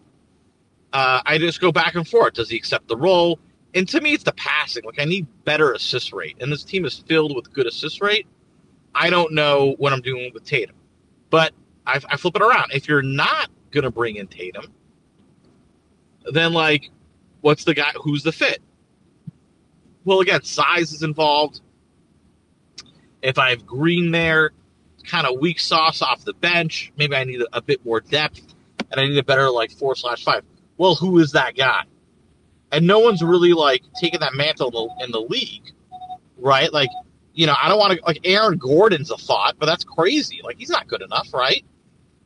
Uh, 0.91 1.21
I 1.25 1.37
just 1.37 1.61
go 1.61 1.71
back 1.71 1.95
and 1.95 2.07
forth. 2.07 2.33
Does 2.33 2.49
he 2.49 2.57
accept 2.57 2.87
the 2.87 2.97
role? 2.97 3.39
And 3.75 3.87
to 3.89 4.01
me, 4.01 4.13
it's 4.13 4.23
the 4.23 4.33
passing. 4.33 4.83
Like 4.83 4.99
I 4.99 5.05
need 5.05 5.27
better 5.45 5.73
assist 5.73 6.13
rate, 6.13 6.37
and 6.41 6.51
this 6.51 6.63
team 6.63 6.83
is 6.83 7.03
filled 7.07 7.35
with 7.35 7.53
good 7.53 7.67
assist 7.67 8.01
rate. 8.01 8.25
I 8.95 9.09
don't 9.09 9.33
know 9.33 9.75
what 9.77 9.93
I'm 9.93 10.01
doing 10.01 10.31
with 10.33 10.45
Tatum, 10.45 10.75
but 11.29 11.53
I, 11.85 11.99
I 12.09 12.17
flip 12.17 12.35
it 12.35 12.41
around. 12.41 12.71
If 12.73 12.87
you're 12.87 13.01
not 13.03 13.49
gonna 13.71 13.91
bring 13.91 14.15
in 14.15 14.27
Tatum, 14.27 14.65
then 16.31 16.53
like, 16.53 16.89
what's 17.41 17.65
the 17.65 17.75
guy? 17.75 17.91
Who's 18.01 18.23
the 18.23 18.31
fit? 18.31 18.61
Well, 20.05 20.21
again, 20.21 20.43
size 20.43 20.91
is 20.91 21.03
involved. 21.03 21.61
If 23.23 23.39
I 23.39 23.51
have 23.51 23.65
Green 23.65 24.11
there, 24.11 24.51
kind 25.03 25.25
of 25.25 25.39
weak 25.39 25.59
sauce 25.59 26.01
off 26.01 26.23
the 26.23 26.33
bench, 26.33 26.91
maybe 26.97 27.15
I 27.15 27.23
need 27.23 27.41
a, 27.41 27.57
a 27.57 27.61
bit 27.61 27.83
more 27.85 27.99
depth, 27.99 28.41
and 28.91 28.99
I 28.99 29.05
need 29.05 29.17
a 29.17 29.23
better 29.23 29.49
like 29.49 29.71
four 29.71 29.95
slash 29.95 30.23
five. 30.23 30.43
Well, 30.77 30.95
who 30.95 31.19
is 31.19 31.31
that 31.31 31.55
guy? 31.55 31.83
And 32.71 32.87
no 32.87 32.99
one's 32.99 33.21
really 33.23 33.53
like 33.53 33.83
taking 33.99 34.19
that 34.21 34.33
mantle 34.33 34.95
in 34.99 35.11
the, 35.11 35.21
league, 35.21 35.71
right? 36.37 36.71
Like, 36.73 36.89
you 37.33 37.45
know, 37.45 37.55
I 37.61 37.69
don't 37.69 37.77
want 37.77 37.97
to 37.97 38.05
like 38.05 38.19
Aaron 38.23 38.57
Gordon's 38.57 39.11
a 39.11 39.17
thought, 39.17 39.55
but 39.59 39.67
that's 39.67 39.83
crazy. 39.83 40.41
Like, 40.43 40.57
he's 40.57 40.69
not 40.69 40.87
good 40.87 41.01
enough, 41.01 41.33
right? 41.33 41.63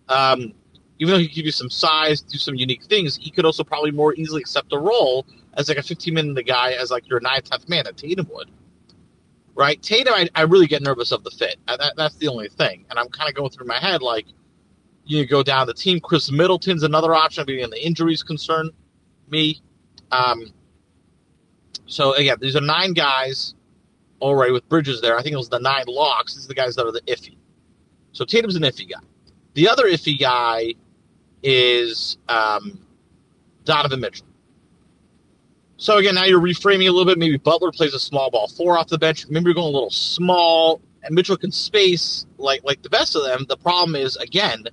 Um, 0.09 0.53
even 0.99 1.13
though 1.13 1.19
he 1.19 1.27
could 1.27 1.35
give 1.35 1.45
you 1.45 1.51
some 1.51 1.69
size, 1.69 2.21
do 2.21 2.37
some 2.37 2.55
unique 2.55 2.83
things, 2.85 3.17
he 3.17 3.29
could 3.29 3.45
also 3.45 3.63
probably 3.63 3.91
more 3.91 4.13
easily 4.15 4.41
accept 4.41 4.73
a 4.73 4.79
role 4.79 5.25
as 5.53 5.69
like 5.69 5.77
a 5.77 5.83
15 5.83 6.13
minute 6.13 6.47
guy 6.47 6.71
as 6.71 6.91
like 6.91 7.07
your 7.09 7.19
ninth, 7.19 7.49
tenth 7.49 7.67
man 7.67 7.83
that 7.85 7.97
Tatum 7.97 8.27
would. 8.33 8.49
Right, 9.57 9.81
Tatum, 9.81 10.13
I, 10.13 10.29
I 10.35 10.43
really 10.43 10.67
get 10.67 10.83
nervous 10.83 11.11
of 11.11 11.23
the 11.23 11.31
fit. 11.31 11.55
That, 11.67 11.95
that's 11.97 12.15
the 12.17 12.27
only 12.27 12.47
thing, 12.47 12.85
and 12.91 12.99
I'm 12.99 13.09
kind 13.09 13.27
of 13.27 13.35
going 13.35 13.49
through 13.49 13.65
my 13.65 13.79
head 13.79 14.03
like, 14.03 14.27
you 15.03 15.25
go 15.25 15.41
down 15.41 15.65
the 15.65 15.73
team. 15.73 15.99
Khris 15.99 16.31
Middleton's 16.31 16.83
another 16.83 17.15
option, 17.15 17.43
being 17.43 17.67
the 17.69 17.83
injuries 17.83 18.21
concern 18.21 18.69
me. 19.29 19.59
Um, 20.11 20.53
so 21.87 22.13
again, 22.13 22.37
these 22.39 22.55
are 22.55 22.61
nine 22.61 22.93
guys 22.93 23.55
already 24.21 24.51
with 24.51 24.67
Bridges 24.69 25.01
there. 25.01 25.17
I 25.17 25.23
think 25.23 25.33
it 25.33 25.37
was 25.37 25.49
the 25.49 25.59
nine 25.59 25.85
locks. 25.87 26.35
These 26.35 26.45
are 26.45 26.49
the 26.49 26.53
guys 26.53 26.75
that 26.75 26.85
are 26.85 26.91
the 26.91 27.01
iffy. 27.07 27.37
So 28.11 28.25
Tatum's 28.25 28.57
an 28.57 28.63
iffy 28.63 28.87
guy. 28.87 28.99
The 29.55 29.69
other 29.69 29.85
iffy 29.85 30.19
guy 30.19 30.75
is 31.41 32.17
um, 32.29 32.85
Donovan 33.63 34.01
Mitchell. 34.01 34.26
So 35.77 35.97
again, 35.97 36.15
now 36.15 36.25
you're 36.25 36.41
reframing 36.41 36.87
a 36.87 36.91
little 36.91 37.05
bit. 37.05 37.19
Maybe 37.19 37.37
Butler 37.37 37.71
plays 37.71 37.93
a 37.93 37.99
small 37.99 38.31
ball 38.31 38.47
four 38.47 38.77
off 38.77 38.87
the 38.87 38.97
bench. 38.97 39.27
Maybe 39.29 39.45
you're 39.45 39.53
going 39.53 39.67
a 39.67 39.69
little 39.69 39.91
small, 39.91 40.81
and 41.03 41.13
Mitchell 41.13 41.37
can 41.37 41.51
space 41.51 42.25
like 42.37 42.63
like 42.63 42.81
the 42.81 42.89
best 42.89 43.15
of 43.15 43.23
them. 43.23 43.45
The 43.47 43.57
problem 43.57 43.95
is 43.95 44.15
again, 44.17 44.65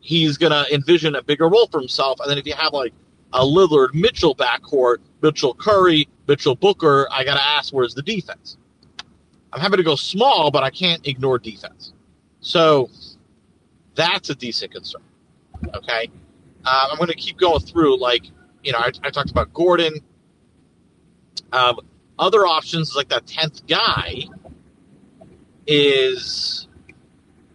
he's 0.00 0.38
gonna 0.38 0.64
envision 0.72 1.14
a 1.14 1.22
bigger 1.22 1.48
role 1.48 1.66
for 1.66 1.78
himself. 1.78 2.20
And 2.20 2.30
then 2.30 2.38
if 2.38 2.46
you 2.46 2.54
have 2.54 2.72
like 2.72 2.94
a 3.34 3.40
Lillard 3.40 3.92
Mitchell 3.92 4.34
backcourt, 4.34 4.98
Mitchell 5.22 5.54
Curry, 5.54 6.08
Mitchell 6.26 6.56
Booker, 6.56 7.06
I 7.12 7.22
gotta 7.22 7.42
ask 7.42 7.72
where's 7.72 7.94
the 7.94 8.02
defense? 8.02 8.56
I'm 9.52 9.60
happy 9.60 9.76
to 9.76 9.82
go 9.82 9.96
small, 9.96 10.50
but 10.50 10.62
I 10.62 10.70
can't 10.70 11.06
ignore 11.06 11.38
defense. 11.38 11.92
So 12.40 12.88
that's 13.94 14.30
a 14.30 14.34
decent 14.34 14.72
concern. 14.72 15.02
Okay, 15.74 16.10
uh, 16.64 16.88
I'm 16.90 17.06
to 17.06 17.14
keep 17.14 17.36
going 17.36 17.60
through. 17.60 17.98
Like 17.98 18.24
you 18.62 18.72
know, 18.72 18.78
I, 18.78 18.90
I 19.02 19.10
talked 19.10 19.30
about 19.30 19.52
Gordon. 19.52 20.00
Um, 21.52 21.80
other 22.18 22.46
options 22.46 22.94
like 22.94 23.08
that 23.08 23.26
tenth 23.26 23.66
guy 23.66 24.24
is 25.66 26.68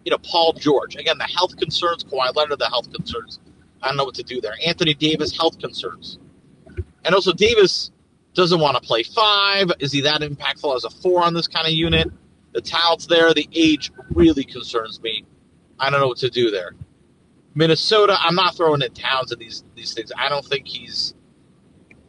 you 0.04 0.10
know 0.10 0.18
Paul 0.18 0.52
George. 0.54 0.96
Again, 0.96 1.18
the 1.18 1.24
health 1.24 1.56
concerns. 1.56 2.04
Kawhi 2.04 2.34
Leonard, 2.34 2.58
the 2.58 2.68
health 2.68 2.92
concerns. 2.92 3.40
I 3.82 3.88
don't 3.88 3.96
know 3.96 4.04
what 4.04 4.14
to 4.16 4.22
do 4.22 4.40
there. 4.40 4.54
Anthony 4.64 4.94
Davis, 4.94 5.36
health 5.36 5.58
concerns, 5.58 6.18
and 7.04 7.14
also 7.14 7.32
Davis 7.32 7.90
doesn't 8.34 8.60
want 8.60 8.76
to 8.76 8.86
play 8.86 9.02
five. 9.02 9.70
Is 9.78 9.92
he 9.92 10.02
that 10.02 10.20
impactful 10.20 10.74
as 10.76 10.84
a 10.84 10.90
four 10.90 11.22
on 11.22 11.34
this 11.34 11.46
kind 11.46 11.66
of 11.66 11.72
unit? 11.72 12.08
The 12.52 12.60
talent's 12.60 13.06
there. 13.06 13.32
The 13.34 13.48
age 13.54 13.92
really 14.10 14.44
concerns 14.44 15.00
me. 15.00 15.24
I 15.78 15.90
don't 15.90 16.00
know 16.00 16.08
what 16.08 16.18
to 16.18 16.30
do 16.30 16.50
there. 16.50 16.72
Minnesota, 17.54 18.16
I'm 18.20 18.34
not 18.34 18.54
throwing 18.54 18.82
in 18.82 18.92
Towns 18.92 19.32
and 19.32 19.40
these 19.40 19.64
these 19.74 19.94
things. 19.94 20.12
I 20.16 20.28
don't 20.28 20.44
think 20.44 20.66
he's 20.66 21.14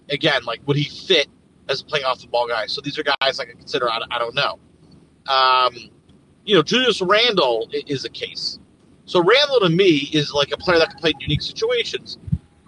again 0.10 0.44
like 0.44 0.62
would 0.66 0.78
he 0.78 0.86
fit 0.86 1.28
as 1.70 1.82
a 1.82 1.86
playing 1.86 2.06
off 2.06 2.22
the 2.22 2.28
ball 2.28 2.48
guy. 2.48 2.66
So 2.68 2.82
these 2.82 2.98
are 2.98 3.04
guys 3.04 3.40
I 3.40 3.46
can 3.46 3.58
consider. 3.58 3.90
I, 3.90 4.02
I 4.12 4.20
don't 4.20 4.36
know. 4.36 4.60
Um, 5.28 5.76
you 6.46 6.56
know, 6.56 6.64
Julius 6.64 7.02
Randle 7.02 7.70
is 7.72 8.06
a 8.06 8.10
case. 8.10 8.60
So 9.06 9.24
Randle 9.24 9.60
to 9.62 9.70
me 9.70 10.10
is 10.14 10.34
like 10.34 10.52
a 10.52 10.58
player 10.58 10.80
that 10.80 10.90
can 10.90 11.00
play 11.00 11.12
in 11.12 11.20
unique 11.20 11.42
situations. 11.42 12.18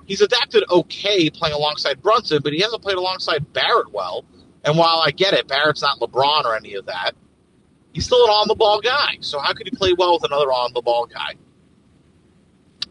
He's 0.05 0.21
adapted 0.21 0.63
okay 0.69 1.29
playing 1.29 1.53
alongside 1.53 2.01
Brunson, 2.01 2.41
but 2.43 2.53
he 2.53 2.59
hasn't 2.59 2.81
played 2.81 2.97
alongside 2.97 3.53
Barrett 3.53 3.91
well. 3.91 4.25
And 4.65 4.77
while 4.77 5.01
I 5.05 5.11
get 5.11 5.33
it, 5.33 5.47
Barrett's 5.47 5.81
not 5.81 5.99
LeBron 5.99 6.45
or 6.45 6.55
any 6.55 6.73
of 6.75 6.85
that, 6.87 7.11
he's 7.93 8.05
still 8.05 8.23
an 8.25 8.29
on 8.29 8.47
the 8.47 8.55
ball 8.55 8.81
guy. 8.81 9.17
So 9.21 9.39
how 9.39 9.53
could 9.53 9.67
he 9.67 9.71
play 9.71 9.93
well 9.93 10.13
with 10.13 10.23
another 10.23 10.47
on 10.51 10.73
the 10.73 10.81
ball 10.81 11.05
guy? 11.05 11.35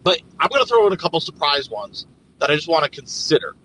But 0.03 0.23
I'm 0.39 0.49
going 0.49 0.63
to 0.63 0.67
throw 0.67 0.87
in 0.87 0.93
a 0.93 0.97
couple 0.97 1.21
surprise 1.21 1.69
ones 1.69 2.07
that 2.39 2.51
I 2.51 2.55
just 2.55 2.69
want 2.69 2.85
to 2.85 2.91
consider. 2.91 3.57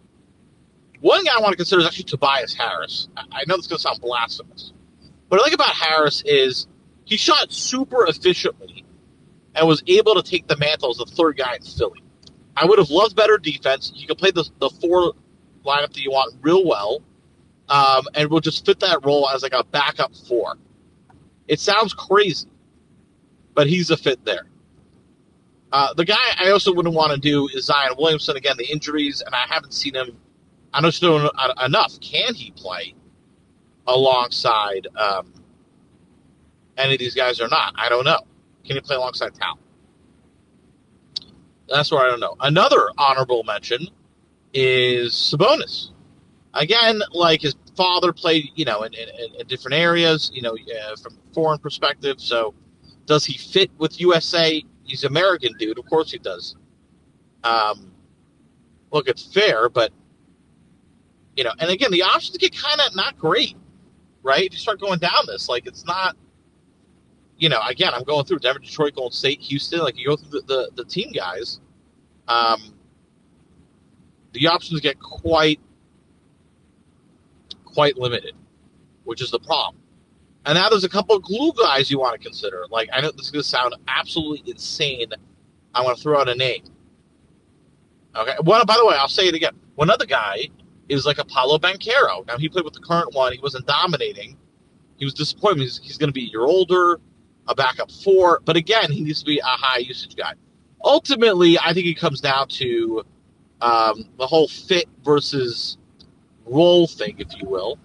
One 1.04 1.26
guy 1.26 1.34
I 1.38 1.42
want 1.42 1.52
to 1.52 1.58
consider 1.58 1.82
is 1.82 1.86
actually 1.86 2.06
Tobias 2.06 2.54
Harris. 2.54 3.10
I 3.18 3.44
know 3.46 3.58
this 3.58 3.66
is 3.66 3.68
going 3.68 3.78
to 3.78 3.82
sound 3.82 4.00
blasphemous, 4.00 4.72
but 5.28 5.38
I 5.38 5.44
like 5.44 5.52
about 5.52 5.76
Harris 5.76 6.24
is 6.26 6.66
he 7.04 7.18
shot 7.18 7.52
super 7.52 8.08
efficiently 8.08 8.86
and 9.54 9.68
was 9.68 9.84
able 9.88 10.16
to 10.16 10.24
take 10.24 10.48
the 10.48 10.56
mantle 10.56 10.92
as 10.92 10.98
the 10.98 11.06
third 11.06 11.36
guy 11.36 11.56
in 11.56 11.62
Philly. 11.62 12.02
I 12.56 12.64
would 12.64 12.80
have 12.80 12.90
loved 12.90 13.18
better 13.18 13.38
defense. 13.38 13.92
He 13.94 14.08
could 14.08 14.18
play 14.18 14.32
the, 14.32 14.50
the 14.60 14.70
four 14.70 15.12
lineup 15.66 15.92
that 15.92 16.00
you 16.00 16.12
want 16.12 16.38
real 16.42 16.66
well, 16.66 17.02
um, 17.68 18.06
and 18.14 18.30
will 18.30 18.40
just 18.40 18.66
fit 18.66 18.80
that 18.80 19.06
role 19.06 19.28
as 19.28 19.44
like 19.44 19.54
a 19.54 19.66
backup 19.66 20.16
four. 20.16 20.56
It 21.50 21.60
sounds 21.60 21.94
crazy, 21.94 22.48
but 23.54 23.68
he's 23.68 23.90
a 23.90 23.98
fit 23.98 24.24
there. 24.24 24.46
Uh, 25.70 25.94
the 25.96 26.06
guy 26.06 26.16
I 26.40 26.52
also 26.52 26.74
wouldn't 26.74 26.96
want 26.96 27.12
to 27.12 27.20
do 27.20 27.50
is 27.54 27.66
Zion 27.66 27.96
Williamson. 27.98 28.38
Again, 28.38 28.56
the 28.58 28.72
injuries, 28.72 29.22
and 29.26 29.36
I 29.36 29.46
haven't 29.50 29.74
seen 29.74 29.96
him. 29.96 30.16
I 30.74 30.82
don't 30.82 31.02
know 31.02 31.32
enough. 31.64 32.00
Can 32.00 32.34
he 32.34 32.52
play 32.52 32.96
alongside 33.88 34.88
um, 34.98 35.34
any 36.78 36.94
of 36.94 37.00
these 37.00 37.14
guys 37.16 37.40
or 37.40 37.48
not? 37.48 37.74
I 37.78 37.90
don't 37.90 38.06
know. 38.06 38.20
Can 38.66 38.76
he 38.76 38.82
play 38.82 38.96
alongside 38.96 39.36
Tal? 39.36 39.60
That's 41.68 41.92
where 41.92 42.02
I 42.02 42.10
don't 42.10 42.20
know. 42.20 42.36
Another 42.40 42.90
honorable 42.98 43.44
mention 43.44 43.88
is 44.54 45.14
Sabonis. 45.14 45.90
Again, 46.54 47.02
like 47.12 47.42
his 47.42 47.56
father 47.76 48.14
played, 48.14 48.50
you 48.56 48.66
know, 48.66 48.84
in, 48.84 48.94
in, 48.94 49.10
in 49.40 49.48
different 49.48 49.76
areas, 49.76 50.30
you 50.34 50.42
know, 50.42 50.56
uh, 50.56 50.96
from 50.96 51.18
foreign 51.34 51.60
perspective. 51.60 52.20
So, 52.20 52.54
does 53.06 53.26
he 53.26 53.38
fit 53.38 53.72
with 53.78 54.00
USA? 54.00 54.64
He's 54.84 55.04
American 55.04 55.54
dude, 55.58 55.80
of 55.80 55.86
course 55.86 56.12
he 56.12 56.20
does. 56.20 56.56
Um, 57.44 57.92
look, 58.92 59.08
it's 59.08 59.34
fair, 59.34 59.68
but 59.70 59.92
you 61.36 61.44
know, 61.44 61.52
and 61.60 61.70
again, 61.70 61.92
the 61.92 62.04
options 62.04 62.38
get 62.38 62.56
kind 62.56 62.80
of 62.80 62.96
not 62.96 63.18
great, 63.18 63.56
right? 64.22 64.46
If 64.46 64.54
you 64.54 64.60
start 64.60 64.80
going 64.80 65.00
down 65.00 65.26
this, 65.28 65.50
like 65.50 65.66
it's 65.66 65.86
not, 65.86 66.16
you 67.38 67.50
know, 67.50 67.60
again, 67.68 67.94
I'm 67.94 68.04
going 68.04 68.26
through 68.26 68.40
Denver, 68.40 68.60
Detroit, 68.60 68.96
Golden 68.96 69.12
State, 69.12 69.40
Houston. 69.42 69.80
Like 69.80 69.98
you 69.98 70.06
go 70.06 70.16
through 70.16 70.42
the 70.42 70.46
the, 70.48 70.84
the 70.84 70.86
team 70.86 71.12
guys, 71.12 71.60
um, 72.28 72.74
the 74.34 74.48
options 74.48 74.80
get 74.80 75.00
quite 75.00 75.60
quite 77.66 77.98
limited, 77.98 78.36
which 79.04 79.22
is 79.22 79.32
the 79.32 79.40
problem. 79.40 79.78
And 80.46 80.56
now 80.56 80.70
there's 80.70 80.84
a 80.84 80.90
couple 80.90 81.16
of 81.16 81.24
glue 81.24 81.54
guys 81.54 81.90
you 81.90 82.00
want 82.00 82.20
to 82.20 82.24
consider. 82.24 82.66
Like 82.70 82.90
I 82.94 83.02
know 83.02 83.12
this 83.12 83.26
is 83.26 83.32
going 83.32 83.42
to 83.42 83.48
sound 83.50 83.76
absolutely 83.88 84.52
insane. 84.52 85.08
I 85.74 85.82
want 85.82 85.98
to 85.98 86.04
throw 86.04 86.20
out 86.20 86.30
a 86.30 86.36
name. 86.36 86.64
Okay. 88.16 88.36
Well, 88.44 88.64
by 88.66 88.76
the 88.78 88.86
way, 88.86 88.96
I'll 88.96 89.08
say 89.08 89.28
it 89.28 89.34
again. 89.34 89.54
One 89.76 89.90
other 89.90 90.06
guy 90.06 90.50
is 90.90 91.06
like 91.06 91.18
a 91.18 91.26
Paolo 91.26 91.58
Banchero. 91.58 92.26
Now 92.28 92.38
he 92.38 92.50
played 92.50 92.66
with 92.66 92.74
the 92.74 92.82
current 92.82 93.14
one. 93.14 93.34
He 93.34 93.40
wasn't 93.40 93.66
dominating. 93.66 94.38
He 94.98 95.06
was 95.06 95.14
disappointed. 95.14 95.62
He's, 95.62 95.80
he's 95.84 95.98
going 95.98 96.10
to 96.10 96.14
be 96.14 96.26
a 96.26 96.30
year 96.30 96.42
older, 96.42 97.00
a 97.48 97.56
backup 97.56 97.92
four. 97.92 98.42
But 98.46 98.58
again, 98.58 98.92
he 98.92 99.02
needs 99.02 99.20
to 99.20 99.26
be 99.26 99.40
a 99.40 99.44
high 99.46 99.80
usage 99.80 100.16
guy. 100.16 100.34
Ultimately, 100.84 101.58
I 101.58 101.74
think 101.74 101.88
it 101.88 101.98
comes 101.98 102.22
down 102.22 102.48
to 102.50 103.06
um, 103.62 104.06
the 104.18 104.28
whole 104.28 104.48
fit 104.48 104.88
versus 105.04 105.78
role 106.46 106.88
thing, 106.88 107.16
if 107.20 107.28
you 107.42 107.48
will. 107.48 107.78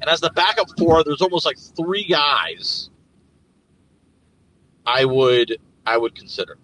And 0.00 0.10
as 0.10 0.20
the 0.20 0.30
backup 0.30 0.68
four, 0.78 1.02
there's 1.02 1.22
almost 1.22 1.46
like 1.46 1.58
three 1.58 2.04
guys 2.04 2.90
I 4.86 5.04
would 5.06 5.58
I 5.86 5.96
would 5.96 6.14
consider. 6.14 6.58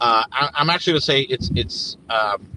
Uh, 0.00 0.24
I, 0.32 0.50
am 0.56 0.70
actually 0.70 0.94
going 0.94 1.00
to 1.00 1.06
say 1.06 1.20
it's 1.20 1.50
it's 1.54 1.96
um, 2.08 2.48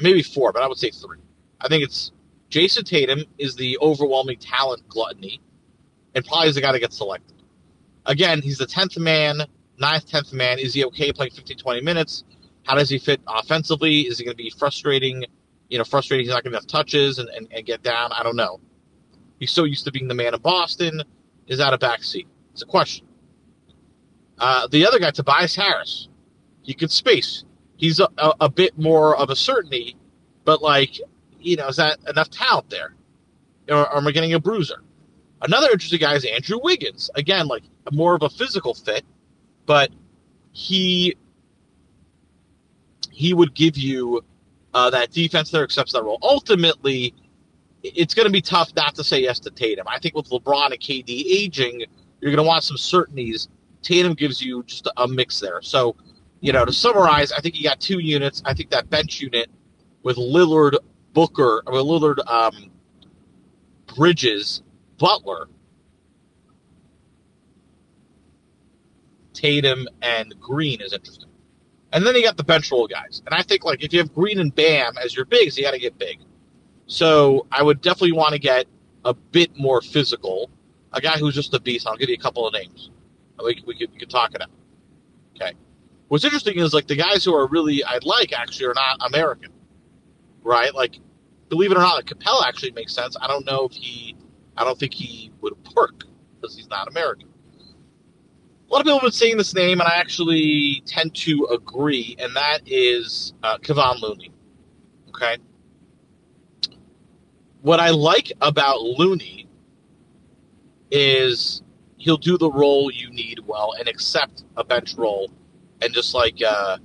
maybe 0.00 0.22
four, 0.22 0.52
but 0.52 0.62
I 0.62 0.68
would 0.68 0.78
say 0.78 0.90
three. 0.90 1.18
I 1.60 1.68
think 1.68 1.84
it's 1.84 2.12
Jayson 2.50 2.84
Tatum 2.84 3.24
is 3.38 3.56
the 3.56 3.78
overwhelming 3.80 4.38
talent 4.38 4.88
gluttony, 4.88 5.40
and 6.14 6.24
probably 6.24 6.48
is 6.48 6.54
the 6.54 6.60
guy 6.60 6.72
that 6.72 6.80
gets 6.80 6.96
selected. 6.96 7.36
Again, 8.06 8.40
he's 8.40 8.58
the 8.58 8.66
tenth 8.66 8.96
man, 8.98 9.42
ninth, 9.78 10.08
tenth 10.08 10.32
man. 10.32 10.58
Is 10.58 10.74
he 10.74 10.84
okay 10.86 11.12
playing 11.12 11.32
15, 11.32 11.58
20 11.58 11.80
minutes? 11.82 12.24
How 12.64 12.74
does 12.74 12.88
he 12.88 12.98
fit 12.98 13.20
offensively? 13.26 14.02
Is 14.02 14.18
he 14.18 14.24
going 14.24 14.36
to 14.36 14.42
be 14.42 14.50
frustrating? 14.50 15.24
You 15.68 15.78
know, 15.78 15.84
frustrating. 15.84 16.24
He's 16.24 16.32
not 16.32 16.42
going 16.42 16.52
to 16.52 16.58
have 16.58 16.66
touches 16.66 17.18
and, 17.18 17.28
and, 17.30 17.48
and 17.50 17.66
get 17.66 17.82
down. 17.82 18.12
I 18.12 18.22
don't 18.22 18.36
know. 18.36 18.60
He's 19.38 19.52
so 19.52 19.64
used 19.64 19.84
to 19.84 19.92
being 19.92 20.08
the 20.08 20.14
man 20.14 20.34
in 20.34 20.40
Boston. 20.40 21.02
Is 21.46 21.58
that 21.58 21.72
a 21.72 21.78
backseat? 21.78 22.26
It's 22.52 22.62
a 22.62 22.66
question. 22.66 23.06
Uh, 24.38 24.66
the 24.68 24.86
other 24.86 24.98
guy, 24.98 25.10
Tobias 25.10 25.54
Harris, 25.54 26.08
he 26.62 26.74
can 26.74 26.88
space. 26.88 27.44
He's 27.78 28.00
a, 28.00 28.08
a, 28.18 28.32
a, 28.42 28.48
bit 28.50 28.78
more 28.78 29.16
of 29.16 29.30
a 29.30 29.36
certainty, 29.36 29.96
but 30.44 30.60
like, 30.60 30.98
you 31.40 31.56
know, 31.56 31.68
is 31.68 31.76
that 31.76 31.98
enough 32.06 32.28
talent 32.28 32.68
there? 32.68 32.94
Or, 33.70 33.90
or 33.90 33.96
am 33.96 34.06
I 34.06 34.10
getting 34.10 34.34
a 34.34 34.40
bruiser? 34.40 34.82
Another 35.40 35.68
interesting 35.70 36.00
guy 36.00 36.14
is 36.14 36.24
Andrew 36.24 36.58
Wiggins. 36.62 37.10
Again, 37.14 37.46
like 37.46 37.62
more 37.92 38.14
of 38.14 38.22
a 38.22 38.28
physical 38.28 38.74
fit, 38.74 39.04
but 39.64 39.90
he 40.52 41.16
he 43.12 43.32
would 43.32 43.54
give 43.54 43.76
you 43.76 44.24
uh, 44.74 44.90
that 44.90 45.12
defense 45.12 45.50
there 45.50 45.62
accepts 45.62 45.92
that 45.92 46.02
role. 46.02 46.18
Ultimately, 46.22 47.14
it's 47.82 48.14
going 48.14 48.26
to 48.26 48.32
be 48.32 48.40
tough 48.40 48.72
not 48.74 48.96
to 48.96 49.04
say 49.04 49.22
yes 49.22 49.38
to 49.40 49.50
Tatum. 49.50 49.86
I 49.88 49.98
think 49.98 50.16
with 50.16 50.28
LeBron 50.30 50.72
and 50.72 50.80
KD 50.80 51.08
aging, 51.08 51.84
you're 52.20 52.32
going 52.32 52.44
to 52.44 52.48
want 52.48 52.64
some 52.64 52.76
certainties 52.76 53.48
Tatum 53.82 54.14
gives 54.14 54.42
you 54.42 54.62
just 54.64 54.88
a 54.96 55.08
mix 55.08 55.40
there. 55.40 55.62
So, 55.62 55.96
you 56.40 56.52
know, 56.52 56.64
to 56.64 56.72
summarize, 56.72 57.32
I 57.32 57.40
think 57.40 57.56
you 57.56 57.64
got 57.64 57.80
two 57.80 57.98
units. 57.98 58.42
I 58.44 58.54
think 58.54 58.70
that 58.70 58.88
bench 58.90 59.20
unit 59.20 59.50
with 60.02 60.16
Lillard, 60.16 60.76
Booker, 61.12 61.62
or 61.66 61.72
Lillard, 61.74 62.18
um, 62.30 62.70
Bridges, 63.94 64.62
Butler, 64.98 65.48
Tatum, 69.32 69.86
and 70.02 70.34
Green 70.40 70.80
is 70.80 70.92
interesting. 70.92 71.28
And 71.92 72.06
then 72.06 72.14
you 72.14 72.22
got 72.22 72.36
the 72.36 72.44
bench 72.44 72.70
roll 72.70 72.86
guys. 72.86 73.22
And 73.24 73.34
I 73.34 73.42
think 73.42 73.64
like 73.64 73.82
if 73.82 73.92
you 73.92 73.98
have 74.00 74.14
Green 74.14 74.38
and 74.38 74.54
Bam 74.54 74.98
as 75.02 75.16
your 75.16 75.24
bigs, 75.24 75.56
you 75.56 75.64
got 75.64 75.72
to 75.72 75.78
get 75.78 75.98
big. 75.98 76.20
So 76.86 77.46
I 77.50 77.62
would 77.62 77.80
definitely 77.80 78.12
want 78.12 78.32
to 78.32 78.38
get 78.38 78.66
a 79.04 79.14
bit 79.14 79.56
more 79.56 79.80
physical. 79.80 80.50
A 80.92 81.00
guy 81.00 81.18
who's 81.18 81.34
just 81.34 81.54
a 81.54 81.60
beast. 81.60 81.86
I'll 81.86 81.96
give 81.96 82.08
you 82.08 82.14
a 82.14 82.22
couple 82.22 82.46
of 82.46 82.52
names 82.52 82.90
we, 83.44 83.62
we 83.66 83.76
could 83.76 83.92
we 83.92 83.98
could 83.98 84.10
talk 84.10 84.34
it 84.34 84.42
out. 84.42 84.50
Okay. 85.36 85.52
What's 86.08 86.24
interesting 86.24 86.58
is 86.58 86.72
like 86.72 86.86
the 86.86 86.96
guys 86.96 87.24
who 87.24 87.34
are 87.34 87.46
really 87.46 87.84
I'd 87.84 88.04
like 88.04 88.32
actually 88.32 88.66
are 88.66 88.74
not 88.74 88.98
American, 89.06 89.52
right? 90.42 90.74
Like, 90.74 90.98
believe 91.50 91.70
it 91.70 91.76
or 91.76 91.80
not, 91.80 91.96
like 91.96 92.06
Capela 92.06 92.46
actually 92.46 92.72
makes 92.72 92.94
sense. 92.94 93.16
I 93.20 93.26
don't 93.26 93.44
know 93.44 93.66
if 93.66 93.72
he, 93.72 94.16
I 94.56 94.64
don't 94.64 94.78
think 94.78 94.94
he 94.94 95.30
would 95.42 95.54
work 95.76 96.04
because 96.40 96.56
he's 96.56 96.68
not 96.68 96.88
American. 96.88 97.28
A 98.68 98.72
lot 98.72 98.80
of 98.80 98.84
people 98.84 98.98
have 98.98 99.02
been 99.02 99.12
saying 99.12 99.36
this 99.38 99.54
name, 99.54 99.80
and 99.80 99.88
I 99.88 99.96
actually 99.96 100.82
tend 100.86 101.14
to 101.16 101.46
agree, 101.52 102.16
and 102.18 102.34
that 102.36 102.60
is 102.66 103.32
uh, 103.42 103.58
Kevon 103.58 104.00
Looney. 104.02 104.30
Okay. 105.08 105.38
What 107.62 107.80
I 107.80 107.90
like 107.90 108.32
about 108.40 108.82
Looney 108.82 109.46
is 110.90 111.62
he'll 111.98 112.16
do 112.16 112.38
the 112.38 112.50
role 112.50 112.90
you 112.90 113.10
need 113.10 113.40
well 113.46 113.72
and 113.78 113.88
accept 113.88 114.44
a 114.56 114.64
bench 114.64 114.94
role 114.94 115.30
and 115.82 115.92
just 115.92 116.14
like 116.14 116.38
uh, 116.46 116.78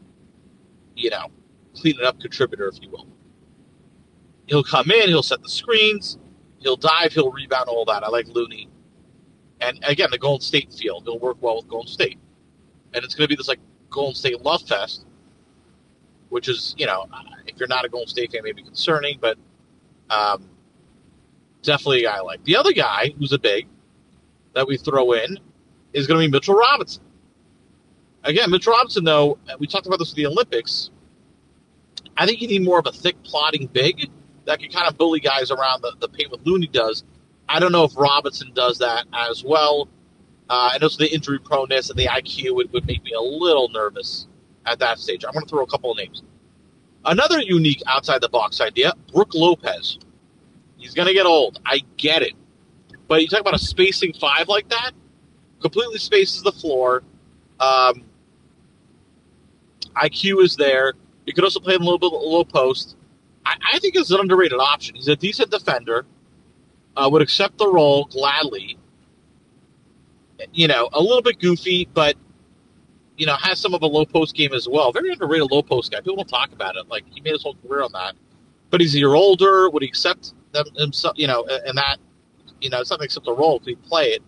you 0.95 1.09
know 1.09 1.27
clean 1.75 1.95
it 1.99 2.03
up 2.03 2.19
contributor 2.19 2.67
if 2.67 2.81
you 2.81 2.89
will. 2.89 3.07
He'll 4.47 4.63
come 4.63 4.91
in 4.91 5.07
he'll 5.07 5.23
set 5.23 5.41
the 5.41 5.49
screens 5.49 6.17
he'll 6.59 6.75
dive 6.75 7.13
he'll 7.13 7.31
rebound 7.31 7.67
all 7.67 7.85
that. 7.85 8.03
I 8.03 8.09
like 8.09 8.27
looney. 8.27 8.69
And 9.61 9.79
again 9.83 10.09
the 10.11 10.17
golden 10.17 10.41
state 10.41 10.73
field 10.73 11.03
he'll 11.03 11.19
work 11.19 11.37
well 11.41 11.57
with 11.57 11.67
golden 11.67 11.91
state. 11.91 12.19
And 12.93 13.03
it's 13.03 13.15
going 13.15 13.25
to 13.25 13.29
be 13.29 13.35
this 13.35 13.47
like 13.47 13.59
golden 13.89 14.15
state 14.15 14.41
love 14.41 14.61
fest 14.67 15.05
which 16.29 16.49
is 16.49 16.73
you 16.77 16.85
know 16.85 17.05
if 17.45 17.59
you're 17.59 17.67
not 17.67 17.85
a 17.85 17.89
golden 17.89 18.07
state 18.07 18.31
fan 18.31 18.41
maybe 18.43 18.63
concerning 18.63 19.17
but 19.21 19.37
um, 20.09 20.49
definitely 21.61 22.03
a 22.03 22.09
guy 22.09 22.17
I 22.17 22.21
like. 22.21 22.43
The 22.43 22.55
other 22.55 22.73
guy 22.73 23.13
who's 23.17 23.33
a 23.33 23.39
big 23.39 23.67
that 24.53 24.67
we 24.67 24.77
throw 24.77 25.13
in 25.13 25.39
is 25.93 26.07
going 26.07 26.19
to 26.19 26.27
be 26.27 26.31
Mitchell 26.31 26.55
Robinson. 26.55 27.03
Again, 28.23 28.49
Mitchell 28.49 28.73
Robinson, 28.73 29.03
though, 29.03 29.37
we 29.59 29.67
talked 29.67 29.85
about 29.85 29.99
this 29.99 30.09
with 30.09 30.15
the 30.15 30.25
Olympics. 30.25 30.91
I 32.15 32.25
think 32.25 32.41
you 32.41 32.47
need 32.47 32.63
more 32.63 32.79
of 32.79 32.85
a 32.85 32.91
thick, 32.91 33.21
plotting 33.23 33.67
big 33.67 34.09
that 34.45 34.59
can 34.59 34.71
kind 34.71 34.87
of 34.87 34.97
bully 34.97 35.19
guys 35.19 35.51
around 35.51 35.81
the, 35.81 35.93
the 35.99 36.07
paint 36.07 36.31
what 36.31 36.45
Looney 36.45 36.67
does. 36.67 37.03
I 37.49 37.59
don't 37.59 37.71
know 37.71 37.83
if 37.83 37.95
Robinson 37.97 38.51
does 38.53 38.79
that 38.79 39.05
as 39.13 39.43
well. 39.43 39.87
Uh, 40.49 40.71
and 40.73 40.83
also 40.83 40.97
the 40.97 41.13
injury 41.13 41.39
proneness 41.39 41.89
and 41.89 41.97
the 41.97 42.05
IQ 42.05 42.55
would, 42.55 42.71
would 42.73 42.85
make 42.85 43.03
me 43.03 43.11
a 43.13 43.21
little 43.21 43.69
nervous 43.69 44.27
at 44.65 44.79
that 44.79 44.99
stage. 44.99 45.25
I'm 45.25 45.33
going 45.33 45.45
to 45.45 45.49
throw 45.49 45.63
a 45.63 45.67
couple 45.67 45.91
of 45.91 45.97
names. 45.97 46.23
Another 47.05 47.39
unique 47.39 47.81
outside 47.87 48.21
the 48.21 48.29
box 48.29 48.61
idea 48.61 48.93
Brook 49.11 49.33
Lopez. 49.33 49.99
He's 50.77 50.93
going 50.93 51.07
to 51.07 51.13
get 51.13 51.25
old. 51.25 51.59
I 51.65 51.81
get 51.97 52.21
it. 52.21 52.33
But 53.07 53.21
you 53.21 53.27
talk 53.27 53.41
about 53.41 53.55
a 53.55 53.59
spacing 53.59 54.13
five 54.13 54.47
like 54.47 54.69
that, 54.69 54.91
completely 55.61 55.97
spaces 55.97 56.43
the 56.43 56.51
floor. 56.51 57.03
Um, 57.59 58.03
IQ 59.95 60.43
is 60.43 60.55
there. 60.55 60.93
You 61.25 61.33
could 61.33 61.43
also 61.43 61.59
play 61.59 61.75
him 61.75 61.81
a 61.81 61.85
little 61.85 61.99
bit 61.99 62.11
low 62.11 62.43
post. 62.43 62.95
I, 63.45 63.55
I 63.73 63.79
think 63.79 63.95
it's 63.95 64.11
an 64.11 64.19
underrated 64.19 64.59
option. 64.59 64.95
He's 64.95 65.07
a 65.07 65.15
decent 65.15 65.51
defender. 65.51 66.05
Uh, 66.95 67.09
would 67.11 67.21
accept 67.21 67.57
the 67.57 67.67
role 67.67 68.05
gladly. 68.05 68.77
You 70.51 70.67
know, 70.67 70.89
a 70.93 71.01
little 71.01 71.21
bit 71.21 71.39
goofy, 71.39 71.87
but 71.91 72.15
you 73.17 73.25
know, 73.25 73.35
has 73.35 73.59
some 73.59 73.73
of 73.73 73.81
a 73.81 73.87
low 73.87 74.05
post 74.05 74.35
game 74.35 74.53
as 74.53 74.67
well. 74.67 74.91
Very 74.91 75.11
underrated 75.11 75.51
low 75.51 75.63
post 75.63 75.91
guy. 75.91 75.99
People 75.99 76.17
don't 76.17 76.29
talk 76.29 76.51
about 76.51 76.75
it. 76.75 76.87
Like 76.89 77.05
he 77.09 77.21
made 77.21 77.33
his 77.33 77.43
whole 77.43 77.55
career 77.67 77.83
on 77.83 77.91
that. 77.93 78.15
But 78.69 78.81
he's 78.81 78.95
a 78.95 78.99
year 78.99 79.13
older. 79.13 79.69
Would 79.69 79.83
he 79.83 79.87
accept 79.87 80.33
them 80.51 80.65
himself? 80.75 81.17
You 81.17 81.27
know, 81.27 81.45
and 81.45 81.77
that 81.77 81.97
you 82.63 82.69
know, 82.69 82.83
something 82.83 83.05
except 83.05 83.25
the 83.25 83.35
role 83.35 83.57
if 83.59 83.65
we 83.65 83.75
play 83.75 84.07
it. 84.07 84.23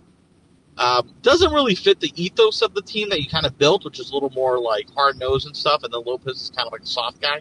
Um, 0.78 1.14
doesn't 1.22 1.54
really 1.54 1.76
fit 1.76 2.00
the 2.02 2.12
ethos 2.22 2.62
of 2.62 2.74
the 2.74 2.82
team 2.82 3.10
that 3.10 3.22
you 3.22 3.30
kind 3.30 3.46
of 3.46 3.58
built, 3.58 3.86
which 3.86 4.00
is 4.00 4.12
a 4.12 4.14
little 4.14 4.32
more 4.32 4.60
like 4.60 4.90
hard 4.94 5.18
nosed 5.18 5.48
and 5.48 5.56
stuff. 5.56 5.84
And 5.84 5.94
then 5.94 6.02
Lopez 6.06 6.42
is 6.42 6.52
kind 6.56 6.68
of 6.68 6.74
like 6.74 6.82
a 6.82 6.86
soft 6.86 7.22
guy. 7.22 7.40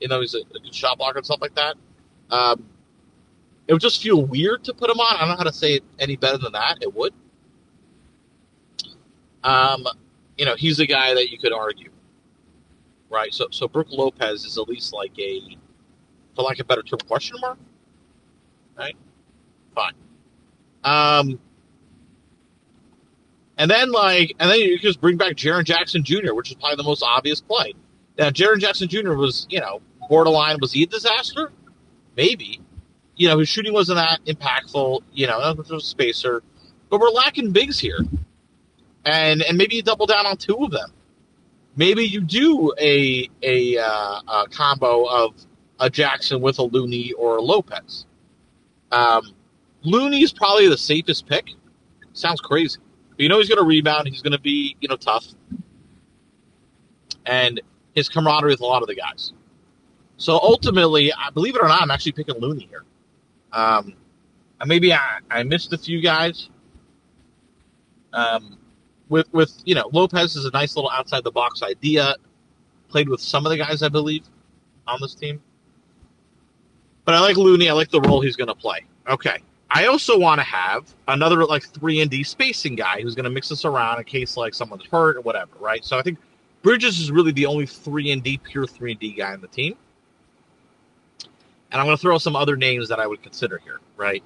You 0.00 0.08
know, 0.08 0.20
he's 0.20 0.34
a, 0.34 0.38
a 0.38 0.60
good 0.60 0.74
shot 0.74 0.98
blocker 0.98 1.18
and 1.18 1.26
stuff 1.26 1.40
like 1.42 1.54
that. 1.56 1.76
Um, 2.30 2.64
it 3.66 3.72
would 3.72 3.82
just 3.82 4.02
feel 4.02 4.24
weird 4.24 4.64
to 4.64 4.74
put 4.74 4.90
him 4.90 4.98
on. 4.98 5.16
I 5.16 5.20
don't 5.20 5.28
know 5.30 5.36
how 5.36 5.44
to 5.44 5.52
say 5.52 5.74
it 5.74 5.84
any 5.98 6.16
better 6.16 6.38
than 6.38 6.52
that. 6.52 6.78
It 6.80 6.94
would. 6.94 7.12
Um, 9.42 9.86
you 10.38 10.44
know, 10.44 10.54
he's 10.56 10.80
a 10.80 10.86
guy 10.86 11.14
that 11.14 11.30
you 11.30 11.38
could 11.38 11.52
argue, 11.52 11.90
right? 13.10 13.32
So, 13.32 13.48
so 13.50 13.68
Brook 13.68 13.88
Lopez 13.90 14.44
is 14.44 14.56
at 14.58 14.68
least 14.68 14.92
like 14.92 15.16
a, 15.18 15.56
for 16.34 16.42
lack 16.42 16.58
of 16.58 16.64
a 16.64 16.68
better 16.68 16.82
term, 16.82 16.98
question 17.06 17.38
mark, 17.40 17.58
right? 18.76 18.96
Fine. 19.74 19.94
Um, 20.82 21.38
And 23.56 23.70
then 23.70 23.92
like, 23.92 24.34
and 24.38 24.50
then 24.50 24.58
you 24.58 24.78
just 24.78 25.00
bring 25.00 25.16
back 25.16 25.36
Jaren 25.36 25.64
Jackson 25.64 26.02
Jr., 26.02 26.34
which 26.34 26.50
is 26.50 26.56
probably 26.56 26.76
the 26.76 26.82
most 26.82 27.02
obvious 27.02 27.40
play. 27.40 27.74
Now, 28.18 28.30
Jaren 28.30 28.58
Jackson 28.58 28.88
Jr. 28.88 29.14
was, 29.14 29.46
you 29.48 29.60
know, 29.60 29.80
borderline. 30.08 30.58
Was 30.60 30.72
he 30.72 30.84
a 30.84 30.86
disaster? 30.86 31.52
Maybe. 32.16 32.60
You 33.16 33.28
know, 33.28 33.38
his 33.38 33.48
shooting 33.48 33.72
wasn't 33.72 33.96
that 33.96 34.24
impactful. 34.24 35.02
You 35.12 35.26
know, 35.26 35.40
it 35.50 35.56
was 35.56 35.70
a 35.70 35.80
spacer, 35.80 36.42
but 36.90 37.00
we're 37.00 37.10
lacking 37.10 37.52
bigs 37.52 37.78
here. 37.78 38.00
And 39.04 39.42
and 39.42 39.58
maybe 39.58 39.76
you 39.76 39.82
double 39.82 40.06
down 40.06 40.26
on 40.26 40.36
two 40.36 40.56
of 40.56 40.70
them. 40.70 40.90
Maybe 41.76 42.04
you 42.04 42.20
do 42.20 42.72
a 42.80 43.28
a, 43.42 43.78
uh, 43.78 44.20
a 44.28 44.46
combo 44.50 45.04
of 45.04 45.34
a 45.78 45.90
Jackson 45.90 46.40
with 46.40 46.58
a 46.58 46.62
Looney 46.62 47.12
or 47.12 47.36
a 47.36 47.42
Lopez. 47.42 48.06
Um, 48.90 49.34
Looney 49.82 50.22
is 50.22 50.32
probably 50.32 50.68
the 50.68 50.78
safest 50.78 51.26
pick. 51.26 51.50
Sounds 52.12 52.40
crazy. 52.40 52.78
You 53.16 53.28
know 53.28 53.38
he's 53.38 53.48
going 53.48 53.58
to 53.58 53.64
rebound. 53.64 54.08
He's 54.08 54.22
going 54.22 54.32
to 54.32 54.40
be, 54.40 54.76
you 54.80 54.88
know, 54.88 54.96
tough. 54.96 55.26
And 57.26 57.60
his 57.94 58.08
camaraderie 58.08 58.50
with 58.52 58.60
a 58.60 58.66
lot 58.66 58.82
of 58.82 58.88
the 58.88 58.94
guys. 58.94 59.32
So 60.16 60.34
ultimately, 60.34 61.12
I 61.12 61.30
believe 61.30 61.56
it 61.56 61.62
or 61.62 61.68
not, 61.68 61.82
I'm 61.82 61.90
actually 61.90 62.12
picking 62.12 62.36
Looney 62.38 62.66
here. 62.68 62.84
Um, 63.52 63.94
maybe 64.66 64.92
I, 64.92 65.18
I 65.30 65.42
missed 65.42 65.72
a 65.72 65.78
few 65.78 66.00
guys. 66.00 66.48
Um, 68.12 68.58
with 69.08 69.32
with 69.32 69.52
you 69.64 69.74
know 69.74 69.90
Lopez 69.92 70.36
is 70.36 70.44
a 70.44 70.50
nice 70.52 70.76
little 70.76 70.90
outside 70.90 71.24
the 71.24 71.30
box 71.30 71.62
idea. 71.62 72.14
Played 72.88 73.08
with 73.08 73.20
some 73.20 73.44
of 73.44 73.50
the 73.50 73.58
guys, 73.58 73.82
I 73.82 73.88
believe, 73.88 74.24
on 74.86 74.98
this 75.00 75.14
team. 75.14 75.40
But 77.04 77.14
I 77.14 77.20
like 77.20 77.36
Looney. 77.36 77.68
I 77.68 77.72
like 77.72 77.90
the 77.90 78.00
role 78.00 78.20
he's 78.20 78.36
going 78.36 78.48
to 78.48 78.54
play. 78.54 78.84
Okay. 79.08 79.38
I 79.70 79.86
also 79.86 80.18
want 80.18 80.40
to 80.40 80.44
have 80.44 80.94
another 81.08 81.44
like 81.44 81.64
three 81.64 82.00
and 82.00 82.10
D 82.10 82.22
spacing 82.22 82.76
guy 82.76 83.00
who's 83.00 83.14
going 83.14 83.24
to 83.24 83.30
mix 83.30 83.50
us 83.50 83.64
around 83.64 83.98
in 83.98 84.04
case 84.04 84.36
like 84.36 84.54
someone's 84.54 84.84
hurt 84.86 85.16
or 85.16 85.20
whatever, 85.22 85.50
right? 85.58 85.84
So 85.84 85.98
I 85.98 86.02
think 86.02 86.18
Bridges 86.62 87.00
is 87.00 87.10
really 87.10 87.32
the 87.32 87.46
only 87.46 87.66
three 87.66 88.10
and 88.10 88.22
D 88.22 88.38
pure 88.38 88.66
three 88.66 88.92
and 88.92 89.00
D 89.00 89.12
guy 89.12 89.32
on 89.32 89.40
the 89.40 89.48
team. 89.48 89.76
And 91.70 91.80
I'm 91.80 91.86
going 91.86 91.96
to 91.96 92.00
throw 92.00 92.18
some 92.18 92.36
other 92.36 92.56
names 92.56 92.88
that 92.88 93.00
I 93.00 93.06
would 93.06 93.22
consider 93.22 93.58
here, 93.58 93.80
right? 93.96 94.22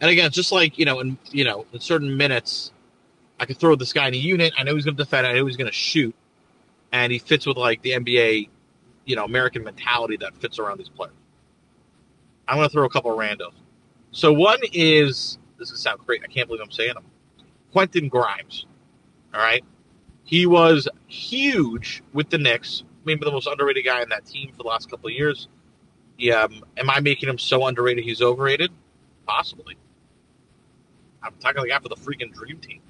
And 0.00 0.10
again, 0.10 0.30
just 0.30 0.52
like 0.52 0.78
you 0.78 0.84
know, 0.84 1.00
in 1.00 1.16
you 1.30 1.44
know, 1.44 1.64
in 1.72 1.80
certain 1.80 2.14
minutes, 2.16 2.72
I 3.40 3.46
could 3.46 3.56
throw 3.56 3.76
this 3.76 3.92
guy 3.92 4.08
in 4.08 4.14
a 4.14 4.18
unit. 4.18 4.52
I 4.58 4.62
know 4.64 4.74
he's 4.74 4.84
going 4.84 4.96
to 4.96 5.02
defend. 5.02 5.26
I 5.26 5.32
know 5.32 5.46
he's 5.46 5.56
going 5.56 5.70
to 5.70 5.76
shoot, 5.76 6.14
and 6.92 7.12
he 7.12 7.18
fits 7.18 7.46
with 7.46 7.56
like 7.56 7.80
the 7.82 7.92
NBA, 7.92 8.48
you 9.06 9.16
know, 9.16 9.24
American 9.24 9.64
mentality 9.64 10.16
that 10.18 10.34
fits 10.36 10.58
around 10.58 10.78
these 10.78 10.88
players. 10.88 11.14
I'm 12.46 12.56
going 12.56 12.68
to 12.68 12.72
throw 12.72 12.84
a 12.84 12.90
couple 12.90 13.12
of 13.12 13.18
randos. 13.18 13.52
So 14.12 14.32
one 14.32 14.60
is 14.72 15.38
this 15.58 15.70
is 15.70 15.80
sound 15.80 16.00
great. 16.06 16.22
I 16.22 16.28
can't 16.28 16.46
believe 16.46 16.62
I'm 16.62 16.70
saying 16.70 16.94
him. 16.96 17.04
Quentin 17.72 18.08
Grimes. 18.08 18.66
All 19.34 19.40
right, 19.40 19.64
he 20.24 20.46
was 20.46 20.86
huge 21.06 22.02
with 22.12 22.28
the 22.30 22.38
Knicks. 22.38 22.84
Maybe 23.04 23.24
the 23.24 23.32
most 23.32 23.46
underrated 23.46 23.84
guy 23.84 24.02
in 24.02 24.10
that 24.10 24.26
team 24.26 24.52
for 24.52 24.62
the 24.62 24.68
last 24.68 24.90
couple 24.90 25.08
of 25.08 25.14
years. 25.14 25.48
Yeah, 26.18 26.42
um, 26.42 26.62
am 26.76 26.90
I 26.90 27.00
making 27.00 27.28
him 27.28 27.38
so 27.38 27.66
underrated 27.66 28.04
he's 28.04 28.20
overrated? 28.20 28.70
Possibly. 29.26 29.76
I'm 31.22 31.32
talking 31.40 31.66
like 31.66 31.82
for 31.82 31.88
the 31.88 31.96
freaking 31.96 32.32
dream 32.32 32.58
team. 32.58 32.80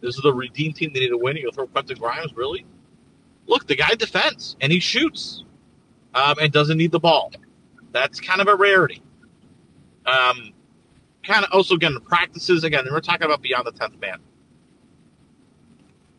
This 0.00 0.16
is 0.16 0.22
the 0.22 0.32
redeem 0.32 0.72
team 0.72 0.92
they 0.92 1.00
need 1.00 1.08
to 1.08 1.18
win. 1.18 1.36
You'll 1.36 1.52
throw 1.52 1.66
Quentin 1.66 1.98
Grimes, 1.98 2.34
really? 2.34 2.66
Look, 3.46 3.66
the 3.66 3.74
guy 3.74 3.94
defends 3.94 4.56
and 4.60 4.70
he 4.70 4.78
shoots, 4.78 5.44
um, 6.14 6.36
and 6.40 6.52
doesn't 6.52 6.76
need 6.76 6.92
the 6.92 7.00
ball. 7.00 7.32
That's 7.92 8.20
kind 8.20 8.40
of 8.40 8.48
a 8.48 8.54
rarity. 8.54 9.02
Um, 10.06 10.52
kind 11.28 11.44
of 11.44 11.52
also 11.52 11.76
the 11.76 12.00
practices 12.00 12.64
again. 12.64 12.80
And 12.80 12.90
we're 12.92 13.00
talking 13.00 13.24
about 13.24 13.42
beyond 13.42 13.66
the 13.66 13.72
tenth 13.72 14.00
man. 14.00 14.18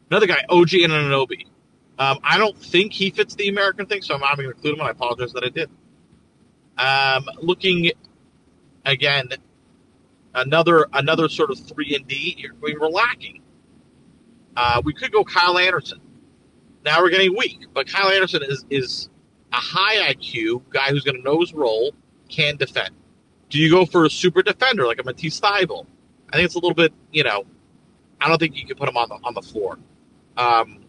Another 0.09 0.27
guy, 0.27 0.43
OG 0.49 0.69
Anunoby. 0.69 1.45
Um, 1.97 2.19
I 2.23 2.37
don't 2.37 2.57
think 2.57 2.93
he 2.93 3.09
fits 3.09 3.35
the 3.35 3.49
American 3.49 3.85
thing, 3.85 4.01
so 4.01 4.13
I'm 4.13 4.21
not 4.21 4.37
going 4.37 4.49
to 4.49 4.55
include 4.55 4.75
him. 4.75 4.79
And 4.79 4.87
I 4.87 4.91
apologize 4.91 5.33
that 5.33 5.43
I 5.43 5.49
did. 5.49 5.69
Um, 6.77 7.25
looking 7.41 7.91
again, 8.85 9.29
another 10.33 10.87
another 10.93 11.27
sort 11.27 11.51
of 11.51 11.59
three 11.59 11.95
and 11.95 12.07
D. 12.07 12.47
We 12.61 12.77
were 12.77 12.89
lacking. 12.89 13.41
Uh, 14.55 14.81
we 14.83 14.93
could 14.93 15.11
go 15.11 15.23
Kyle 15.23 15.57
Anderson. 15.57 15.99
Now 16.85 17.01
we're 17.01 17.09
getting 17.09 17.35
weak, 17.35 17.65
but 17.73 17.87
Kyle 17.87 18.09
Anderson 18.09 18.43
is 18.43 18.65
is 18.69 19.09
a 19.51 19.57
high 19.57 20.13
IQ 20.13 20.63
guy 20.69 20.89
who's 20.91 21.03
going 21.03 21.17
to 21.17 21.23
know 21.23 21.41
his 21.41 21.53
role, 21.53 21.93
can 22.29 22.55
defend. 22.55 22.91
Do 23.49 23.57
you 23.57 23.69
go 23.69 23.85
for 23.85 24.05
a 24.05 24.09
super 24.09 24.41
defender 24.41 24.85
like 24.85 24.99
a 24.99 25.03
Matisse 25.03 25.39
Thybulle? 25.39 25.85
I 26.31 26.35
think 26.35 26.45
it's 26.45 26.55
a 26.55 26.59
little 26.59 26.75
bit, 26.75 26.93
you 27.11 27.23
know, 27.23 27.45
I 28.21 28.27
don't 28.27 28.37
think 28.37 28.55
you 28.55 28.65
can 28.65 28.77
put 28.77 28.87
him 28.87 28.97
on 28.97 29.09
the 29.09 29.15
on 29.23 29.33
the 29.33 29.41
floor. 29.41 29.79
Um, 30.37 30.79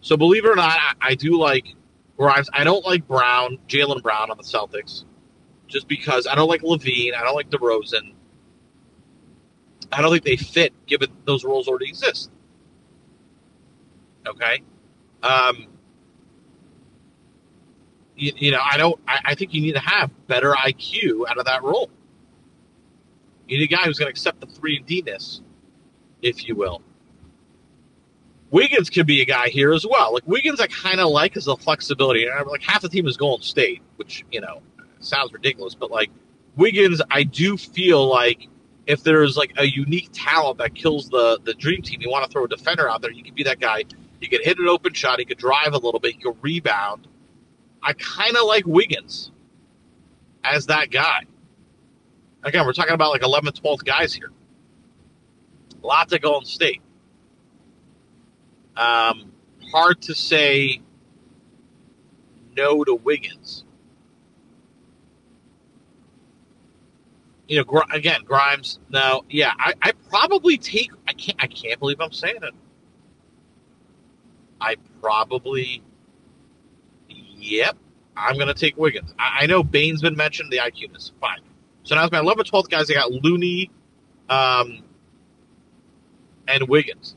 so 0.00 0.16
believe 0.16 0.44
it 0.44 0.48
or 0.48 0.56
not, 0.56 0.70
I, 0.70 0.92
I 1.00 1.14
do 1.14 1.38
like 1.38 1.74
Grimes. 2.16 2.50
I 2.52 2.64
don't 2.64 2.84
like 2.84 3.06
Brown, 3.06 3.58
Jaylen 3.68 4.02
Brown 4.02 4.30
on 4.30 4.36
the 4.36 4.42
Celtics, 4.42 5.04
just 5.68 5.86
because 5.88 6.26
I 6.26 6.34
don't 6.34 6.48
like 6.48 6.62
LaVine. 6.62 7.14
I 7.14 7.22
don't 7.22 7.34
like 7.34 7.50
DeRozan. 7.50 8.14
I 9.92 10.00
don't 10.00 10.10
think 10.10 10.24
they 10.24 10.36
fit 10.36 10.72
given 10.86 11.10
those 11.24 11.44
roles 11.44 11.68
already 11.68 11.88
exist. 11.88 12.30
Okay. 14.26 14.62
Um, 15.22 15.68
you, 18.16 18.32
you 18.36 18.50
know, 18.50 18.60
I 18.62 18.76
don't. 18.76 19.00
I, 19.06 19.20
I, 19.26 19.34
think 19.34 19.54
you 19.54 19.60
need 19.60 19.72
to 19.72 19.80
have 19.80 20.10
better 20.26 20.52
IQ 20.52 21.28
out 21.28 21.38
of 21.38 21.46
that 21.46 21.62
role. 21.62 21.90
You 23.48 23.58
need 23.58 23.64
a 23.64 23.74
guy 23.74 23.84
who's 23.84 23.98
going 23.98 24.06
to 24.06 24.10
accept 24.10 24.40
the 24.40 24.46
three 24.46 24.76
and 24.76 24.86
D 24.86 25.02
ness, 25.04 25.40
if 26.20 26.46
you 26.46 26.54
will. 26.54 26.82
Wiggins 28.50 28.90
could 28.90 29.06
be 29.06 29.22
a 29.22 29.24
guy 29.24 29.48
here 29.48 29.72
as 29.72 29.86
well. 29.86 30.12
Like 30.12 30.26
Wiggins, 30.26 30.60
I 30.60 30.66
kind 30.66 31.00
of 31.00 31.08
like 31.10 31.36
as 31.36 31.48
a 31.48 31.56
flexibility. 31.56 32.28
Like 32.46 32.62
half 32.62 32.82
the 32.82 32.88
team 32.88 33.06
is 33.06 33.16
Golden 33.16 33.42
State, 33.42 33.80
which 33.96 34.24
you 34.30 34.40
know 34.40 34.60
sounds 35.00 35.32
ridiculous, 35.32 35.74
but 35.74 35.90
like 35.90 36.10
Wiggins, 36.56 37.00
I 37.10 37.22
do 37.22 37.56
feel 37.56 38.06
like 38.06 38.48
if 38.86 39.02
there's 39.02 39.36
like 39.36 39.52
a 39.56 39.64
unique 39.64 40.10
talent 40.12 40.58
that 40.58 40.74
kills 40.74 41.08
the 41.08 41.40
the 41.44 41.54
dream 41.54 41.82
team, 41.82 42.00
you 42.02 42.10
want 42.10 42.26
to 42.26 42.30
throw 42.30 42.44
a 42.44 42.48
defender 42.48 42.90
out 42.90 43.00
there, 43.00 43.10
you 43.10 43.24
could 43.24 43.34
be 43.34 43.44
that 43.44 43.58
guy. 43.58 43.84
He 44.20 44.28
could 44.28 44.42
hit 44.42 44.58
an 44.58 44.68
open 44.68 44.92
shot. 44.92 45.18
He 45.18 45.24
could 45.24 45.38
drive 45.38 45.72
a 45.72 45.78
little 45.78 45.98
bit. 45.98 46.12
He 46.12 46.20
could 46.20 46.36
rebound. 46.42 47.08
I 47.82 47.92
kind 47.94 48.36
of 48.36 48.46
like 48.46 48.66
Wiggins 48.66 49.30
as 50.44 50.66
that 50.66 50.90
guy. 50.90 51.24
Again, 52.44 52.66
we're 52.66 52.72
talking 52.72 52.94
about 52.94 53.10
like 53.10 53.22
11th, 53.22 53.60
12th 53.60 53.84
guys 53.84 54.12
here. 54.12 54.30
Lots 55.82 56.12
of 56.12 56.20
Golden 56.20 56.46
State. 56.46 56.80
Um, 58.76 59.32
hard 59.70 60.00
to 60.02 60.14
say 60.14 60.80
no 62.56 62.84
to 62.84 62.94
Wiggins. 62.94 63.64
You 67.48 67.58
know, 67.58 67.64
Gr- 67.64 67.92
again, 67.92 68.22
Grimes. 68.24 68.78
Now, 68.88 69.22
yeah, 69.28 69.52
I, 69.58 69.74
I 69.82 69.92
probably 70.08 70.56
take. 70.56 70.90
I 71.06 71.12
can't. 71.12 71.42
I 71.42 71.46
can't 71.48 71.78
believe 71.78 72.00
I'm 72.00 72.12
saying 72.12 72.38
it. 72.42 72.54
I 74.60 74.76
probably 75.00 75.82
Yep, 77.42 77.76
I'm 78.16 78.36
going 78.36 78.46
to 78.46 78.54
take 78.54 78.76
Wiggins. 78.76 79.12
I, 79.18 79.40
I, 79.40 79.46
know 79.46 79.64
Bane's 79.64 80.00
been 80.00 80.16
mentioned, 80.16 80.52
the 80.52 80.58
IQ 80.58 80.96
is 80.96 81.12
fine. 81.20 81.40
So 81.82 81.96
now 81.96 82.04
it's 82.04 82.12
my 82.12 82.20
11th, 82.20 82.50
12th 82.50 82.70
guys. 82.70 82.88
I 82.88 82.94
got 82.94 83.10
Looney 83.10 83.68
um, 84.28 84.84
and 86.46 86.68
Wiggins. 86.68 87.16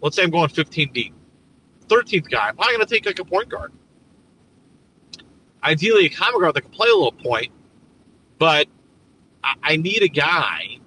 Let's 0.00 0.16
say 0.16 0.24
I'm 0.24 0.30
going 0.30 0.48
15 0.48 0.92
deep. 0.92 1.14
13th 1.86 2.28
guy, 2.28 2.48
I'm 2.48 2.56
probably 2.56 2.74
going 2.74 2.86
to 2.86 2.92
take 2.92 3.06
like 3.06 3.20
a 3.20 3.24
point 3.24 3.48
guard. 3.48 3.72
Ideally, 5.62 6.06
a 6.06 6.10
common 6.10 6.40
guard 6.40 6.54
that 6.56 6.62
can 6.62 6.70
play 6.72 6.88
a 6.88 6.94
little 6.94 7.12
point, 7.12 7.52
but 8.38 8.66
I, 9.44 9.54
I 9.62 9.76
need 9.76 10.02
a 10.02 10.08
guy 10.08 10.78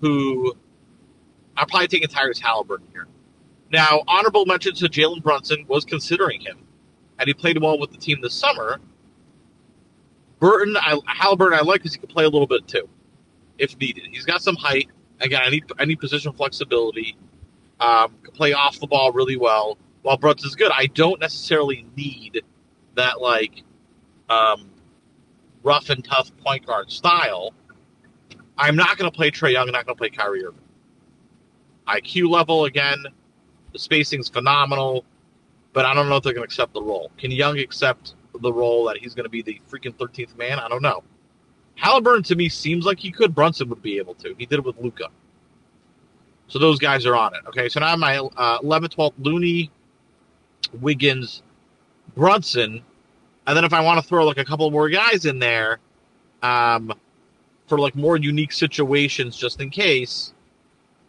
who 0.00 0.56
I'm 1.58 1.66
probably 1.66 1.88
taking 1.88 2.08
Tyrese 2.08 2.40
Halliburton 2.40 2.86
here. 2.92 3.06
Now, 3.70 4.02
honorable 4.08 4.46
mention 4.46 4.74
to 4.76 4.86
Jalen 4.86 5.22
Brunson 5.22 5.66
was 5.68 5.84
considering 5.84 6.40
him 6.40 6.66
and 7.22 7.28
he 7.28 7.34
played 7.34 7.60
well 7.62 7.78
with 7.78 7.92
the 7.92 7.96
team 7.96 8.20
this 8.20 8.34
summer. 8.34 8.80
Burton, 10.40 10.76
I, 10.76 10.98
Halliburton, 11.06 11.56
I 11.56 11.62
like 11.62 11.80
because 11.80 11.94
he 11.94 12.00
can 12.00 12.08
play 12.08 12.24
a 12.24 12.28
little 12.28 12.48
bit 12.48 12.66
too, 12.66 12.88
if 13.58 13.78
needed. 13.78 14.04
He's 14.10 14.24
got 14.24 14.42
some 14.42 14.56
height. 14.56 14.88
Again, 15.20 15.40
I 15.44 15.50
need 15.50 15.64
need 15.86 16.00
position 16.00 16.32
flexibility. 16.32 17.16
Um, 17.78 18.16
can 18.22 18.32
play 18.32 18.52
off 18.52 18.80
the 18.80 18.88
ball 18.88 19.12
really 19.12 19.36
well. 19.36 19.78
While 20.02 20.16
Brunson's 20.16 20.56
good, 20.56 20.72
I 20.74 20.86
don't 20.86 21.20
necessarily 21.20 21.86
need 21.96 22.42
that 22.96 23.20
like 23.20 23.62
um, 24.28 24.68
rough 25.62 25.90
and 25.90 26.04
tough 26.04 26.36
point 26.38 26.66
guard 26.66 26.90
style. 26.90 27.54
I'm 28.58 28.74
not 28.74 28.98
going 28.98 29.10
to 29.10 29.16
play 29.16 29.30
Trae 29.30 29.52
Young. 29.52 29.68
I'm 29.68 29.72
not 29.72 29.86
going 29.86 29.94
to 29.94 29.98
play 29.98 30.10
Kyrie 30.10 30.44
Irving. 30.44 30.60
IQ 31.86 32.28
level 32.30 32.64
again, 32.64 33.04
the 33.72 33.78
spacing's 33.78 34.28
phenomenal 34.28 35.04
but 35.72 35.84
I 35.84 35.94
don't 35.94 36.08
know 36.08 36.16
if 36.16 36.22
they're 36.22 36.32
going 36.32 36.46
to 36.46 36.52
accept 36.52 36.74
the 36.74 36.82
role. 36.82 37.10
Can 37.18 37.30
Young 37.30 37.58
accept 37.58 38.14
the 38.40 38.52
role 38.52 38.84
that 38.86 38.98
he's 38.98 39.14
going 39.14 39.24
to 39.24 39.30
be 39.30 39.42
the 39.42 39.60
freaking 39.70 39.94
13th 39.94 40.36
man? 40.36 40.58
I 40.58 40.68
don't 40.68 40.82
know. 40.82 41.02
Halliburton 41.76 42.22
to 42.24 42.36
me 42.36 42.48
seems 42.48 42.84
like 42.84 42.98
he 42.98 43.10
could. 43.10 43.34
Brunson 43.34 43.68
would 43.70 43.82
be 43.82 43.98
able 43.98 44.14
to. 44.14 44.34
He 44.38 44.46
did 44.46 44.58
it 44.58 44.64
with 44.64 44.78
Luka. 44.78 45.08
So 46.48 46.58
those 46.58 46.78
guys 46.78 47.06
are 47.06 47.16
on 47.16 47.34
it. 47.34 47.40
Okay, 47.48 47.68
so 47.68 47.80
now 47.80 47.96
my 47.96 48.18
uh, 48.18 48.58
11, 48.62 48.90
12, 48.90 49.14
Looney, 49.20 49.70
Wiggins, 50.80 51.42
Brunson, 52.14 52.82
and 53.46 53.56
then 53.56 53.64
if 53.64 53.72
I 53.72 53.80
want 53.80 54.00
to 54.00 54.06
throw 54.06 54.24
like 54.24 54.38
a 54.38 54.44
couple 54.44 54.70
more 54.70 54.88
guys 54.90 55.24
in 55.24 55.38
there, 55.38 55.78
um, 56.42 56.92
for 57.66 57.78
like 57.78 57.94
more 57.94 58.16
unique 58.16 58.52
situations, 58.52 59.36
just 59.36 59.60
in 59.60 59.70
case. 59.70 60.34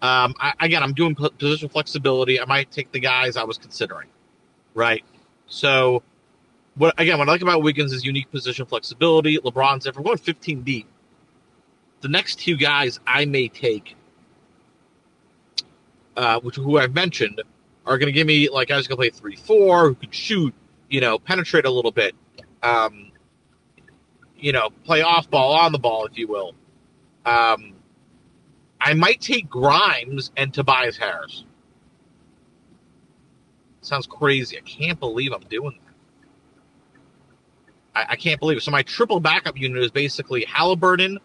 Um, 0.01 0.33
I, 0.39 0.53
again, 0.61 0.83
I'm 0.83 0.93
doing 0.93 1.15
position 1.15 1.69
flexibility. 1.69 2.39
I 2.39 2.45
might 2.45 2.71
take 2.71 2.91
the 2.91 2.99
guys 2.99 3.37
I 3.37 3.43
was 3.43 3.57
considering, 3.57 4.07
right? 4.73 5.03
So, 5.47 6.03
what 6.75 6.99
again? 6.99 7.17
What 7.17 7.29
I 7.29 7.33
like 7.33 7.41
about 7.41 7.61
Wiggins 7.61 7.93
is 7.93 8.03
unique 8.03 8.31
position 8.31 8.65
flexibility. 8.65 9.37
LeBron's 9.37 9.85
if 9.85 9.95
we're 9.95 10.03
going 10.03 10.17
15 10.17 10.63
deep, 10.63 10.87
the 12.01 12.07
next 12.07 12.39
two 12.39 12.57
guys 12.57 12.99
I 13.05 13.25
may 13.25 13.47
take, 13.47 13.95
uh, 16.17 16.39
which 16.39 16.55
who 16.55 16.77
I've 16.77 16.93
mentioned, 16.93 17.41
are 17.85 17.97
going 17.97 18.07
to 18.07 18.13
give 18.13 18.27
me 18.27 18.49
like 18.49 18.69
guys 18.69 18.85
who 18.85 18.89
can 18.89 18.97
play 18.97 19.09
three 19.09 19.35
four, 19.35 19.89
who 19.89 19.95
can 19.95 20.11
shoot, 20.11 20.53
you 20.89 21.01
know, 21.01 21.19
penetrate 21.19 21.65
a 21.65 21.71
little 21.71 21.91
bit, 21.91 22.15
um, 22.61 23.11
you 24.37 24.51
know, 24.51 24.69
play 24.83 25.01
off 25.01 25.29
ball, 25.29 25.53
on 25.53 25.71
the 25.71 25.79
ball, 25.79 26.05
if 26.05 26.17
you 26.17 26.27
will. 26.27 26.55
Um, 27.25 27.73
I 28.81 28.93
might 28.93 29.21
take 29.21 29.49
Grimes 29.49 30.31
and 30.35 30.53
Tobias 30.53 30.97
Harris. 30.97 31.45
Sounds 33.83 34.07
crazy. 34.07 34.57
I 34.57 34.61
can't 34.61 34.99
believe 34.99 35.33
I'm 35.33 35.41
doing 35.49 35.77
that. 37.93 38.09
I, 38.09 38.13
I 38.13 38.15
can't 38.15 38.39
believe 38.39 38.57
it. 38.57 38.61
So 38.61 38.71
my 38.71 38.81
triple 38.81 39.19
backup 39.19 39.57
unit 39.57 39.83
is 39.83 39.91
basically 39.91 40.45
Halliburton, 40.45 41.19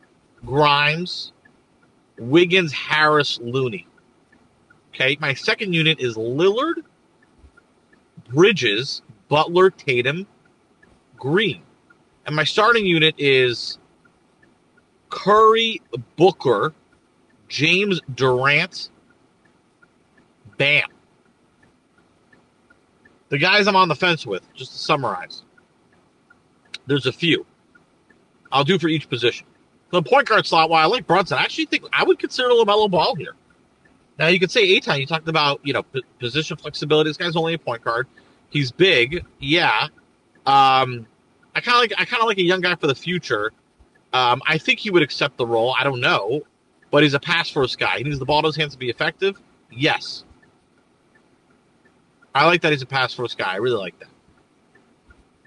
Grimes, 0.44 1.32
Wiggins, 2.18 2.72
Harris, 2.72 3.38
Looney. 3.40 3.86
Okay, 4.92 5.16
my 5.20 5.34
second 5.34 5.72
unit 5.72 6.00
is 6.00 6.16
Lillard, 6.16 6.82
Bridges, 8.28 9.02
Butler, 9.28 9.70
Tatum, 9.70 10.26
Green. 11.16 11.62
And 12.26 12.34
my 12.34 12.44
starting 12.44 12.84
unit 12.84 13.14
is 13.18 13.78
Curry, 15.10 15.80
Booker, 16.16 16.74
James 17.48 18.00
Durant, 18.14 18.90
Bam. 20.56 20.88
The 23.28 23.38
guys 23.38 23.66
I'm 23.66 23.76
on 23.76 23.88
the 23.88 23.94
fence 23.94 24.26
with, 24.26 24.42
just 24.54 24.72
to 24.72 24.78
summarize, 24.78 25.42
there's 26.86 27.06
a 27.06 27.12
few. 27.12 27.44
I'll 28.50 28.64
do 28.64 28.78
for 28.78 28.88
each 28.88 29.08
position. 29.08 29.46
The 29.90 30.02
point 30.02 30.28
guard 30.28 30.46
slot, 30.46 30.70
while 30.70 30.82
I 30.82 30.86
like 30.86 31.06
Brunson, 31.06 31.38
I 31.38 31.42
actually 31.42 31.66
think 31.66 31.84
I 31.92 32.04
would 32.04 32.18
consider 32.18 32.48
LaMelo 32.48 32.90
Ball 32.90 33.14
here. 33.14 33.34
Now, 34.18 34.26
you 34.26 34.40
could 34.40 34.50
say 34.50 34.78
Aithan, 34.78 34.98
you 34.98 35.06
talked 35.06 35.28
about, 35.28 35.60
you 35.62 35.72
know, 35.72 35.82
p- 35.82 36.02
position 36.18 36.56
flexibility. 36.56 37.08
This 37.10 37.16
guy's 37.16 37.36
only 37.36 37.54
a 37.54 37.58
point 37.58 37.82
guard. 37.82 38.06
He's 38.50 38.72
big, 38.72 39.24
yeah. 39.38 39.88
Um, 40.46 41.06
I 41.54 41.60
kind 41.60 41.76
of 41.76 41.80
like 41.80 41.92
I 41.98 42.04
kind 42.04 42.22
of 42.22 42.26
like 42.26 42.38
a 42.38 42.42
young 42.42 42.60
guy 42.60 42.74
for 42.74 42.86
the 42.86 42.94
future. 42.94 43.52
Um, 44.12 44.42
I 44.46 44.58
think 44.58 44.78
he 44.78 44.90
would 44.90 45.02
accept 45.02 45.36
the 45.36 45.46
role. 45.46 45.74
I 45.78 45.84
don't 45.84 46.00
know, 46.00 46.42
but 46.90 47.02
he's 47.02 47.14
a 47.14 47.20
pass 47.20 47.50
first 47.50 47.78
guy. 47.78 47.98
He 47.98 48.04
needs 48.04 48.18
the 48.18 48.24
ball 48.24 48.38
in 48.40 48.46
his 48.46 48.56
hands 48.56 48.72
to 48.72 48.78
be 48.78 48.88
effective. 48.88 49.40
Yes, 49.70 50.24
I 52.34 52.46
like 52.46 52.62
that 52.62 52.72
he's 52.72 52.82
a 52.82 52.86
pass 52.86 53.14
first 53.14 53.38
guy. 53.38 53.52
I 53.52 53.56
really 53.56 53.78
like 53.78 53.98
that. 54.00 54.08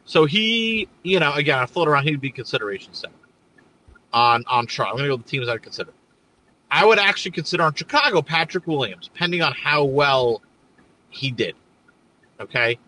So 0.05 0.25
he, 0.25 0.87
you 1.03 1.19
know, 1.19 1.33
again, 1.33 1.59
I 1.59 1.65
float 1.65 1.87
around. 1.87 2.03
He'd 2.03 2.19
be 2.19 2.31
consideration 2.31 2.93
set 2.93 3.11
on 4.11 4.43
on 4.47 4.67
Charlotte. 4.67 4.91
I'm 4.91 4.97
going 4.97 5.09
to 5.09 5.13
go 5.13 5.17
with 5.17 5.25
the 5.25 5.31
teams 5.31 5.47
I'd 5.47 5.63
consider. 5.63 5.91
I 6.69 6.85
would 6.85 6.99
actually 6.99 7.31
consider 7.31 7.63
on 7.63 7.73
Chicago 7.73 8.21
Patrick 8.21 8.67
Williams, 8.67 9.09
depending 9.13 9.41
on 9.41 9.53
how 9.53 9.83
well 9.83 10.41
he 11.09 11.31
did. 11.31 11.55
Okay, 12.39 12.79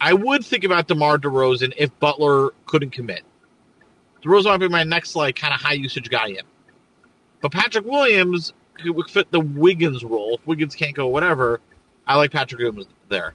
I 0.00 0.12
would 0.12 0.44
think 0.44 0.64
about 0.64 0.86
DeMar 0.88 1.18
DeRozan 1.18 1.74
if 1.76 1.98
Butler 1.98 2.50
couldn't 2.66 2.90
commit. 2.90 3.22
DeRozan 4.22 4.44
might 4.44 4.58
be 4.58 4.68
my 4.68 4.84
next 4.84 5.16
like 5.16 5.36
kind 5.36 5.52
of 5.52 5.60
high 5.60 5.74
usage 5.74 6.08
guy 6.08 6.28
in. 6.28 6.42
But 7.40 7.52
Patrick 7.52 7.84
Williams 7.84 8.54
who 8.82 8.92
would 8.92 9.10
fit 9.10 9.30
the 9.30 9.40
Wiggins 9.40 10.04
role. 10.04 10.34
If 10.34 10.46
Wiggins 10.46 10.74
can't 10.74 10.94
go, 10.94 11.06
whatever. 11.06 11.60
I 12.06 12.16
like 12.16 12.30
Patrick 12.30 12.60
Williams 12.60 12.86
there. 13.08 13.34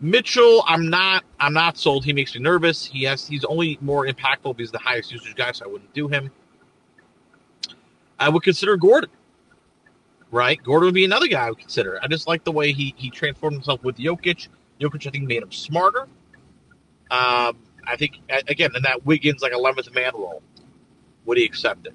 Mitchell, 0.00 0.64
I'm 0.66 0.90
not. 0.90 1.24
I'm 1.38 1.52
not 1.52 1.78
sold. 1.78 2.04
He 2.04 2.12
makes 2.12 2.34
me 2.34 2.40
nervous. 2.40 2.84
He 2.84 3.04
has. 3.04 3.26
He's 3.26 3.44
only 3.44 3.78
more 3.80 4.06
impactful 4.06 4.56
because 4.56 4.58
he's 4.58 4.72
the 4.72 4.78
highest 4.78 5.12
usage 5.12 5.34
guy, 5.34 5.52
so 5.52 5.64
I 5.64 5.68
wouldn't 5.68 5.92
do 5.94 6.08
him. 6.08 6.30
I 8.18 8.28
would 8.28 8.42
consider 8.42 8.76
Gordon. 8.76 9.10
Right, 10.30 10.60
Gordon 10.62 10.86
would 10.86 10.94
be 10.94 11.04
another 11.04 11.28
guy 11.28 11.46
I 11.46 11.50
would 11.50 11.60
consider. 11.60 12.00
I 12.02 12.08
just 12.08 12.26
like 12.26 12.42
the 12.42 12.50
way 12.50 12.72
he 12.72 12.92
he 12.96 13.08
transformed 13.08 13.54
himself 13.54 13.84
with 13.84 13.96
Jokic. 13.96 14.48
Jokic, 14.80 15.06
I 15.06 15.10
think, 15.10 15.28
made 15.28 15.42
him 15.42 15.52
smarter. 15.52 16.08
Um, 17.10 17.56
I 17.86 17.96
think, 17.96 18.18
again, 18.48 18.70
in 18.74 18.82
that 18.82 19.04
Wiggins, 19.06 19.42
like 19.42 19.52
11th 19.52 19.94
man 19.94 20.12
role, 20.14 20.42
would 21.24 21.38
he 21.38 21.44
accept 21.44 21.86
it? 21.86 21.94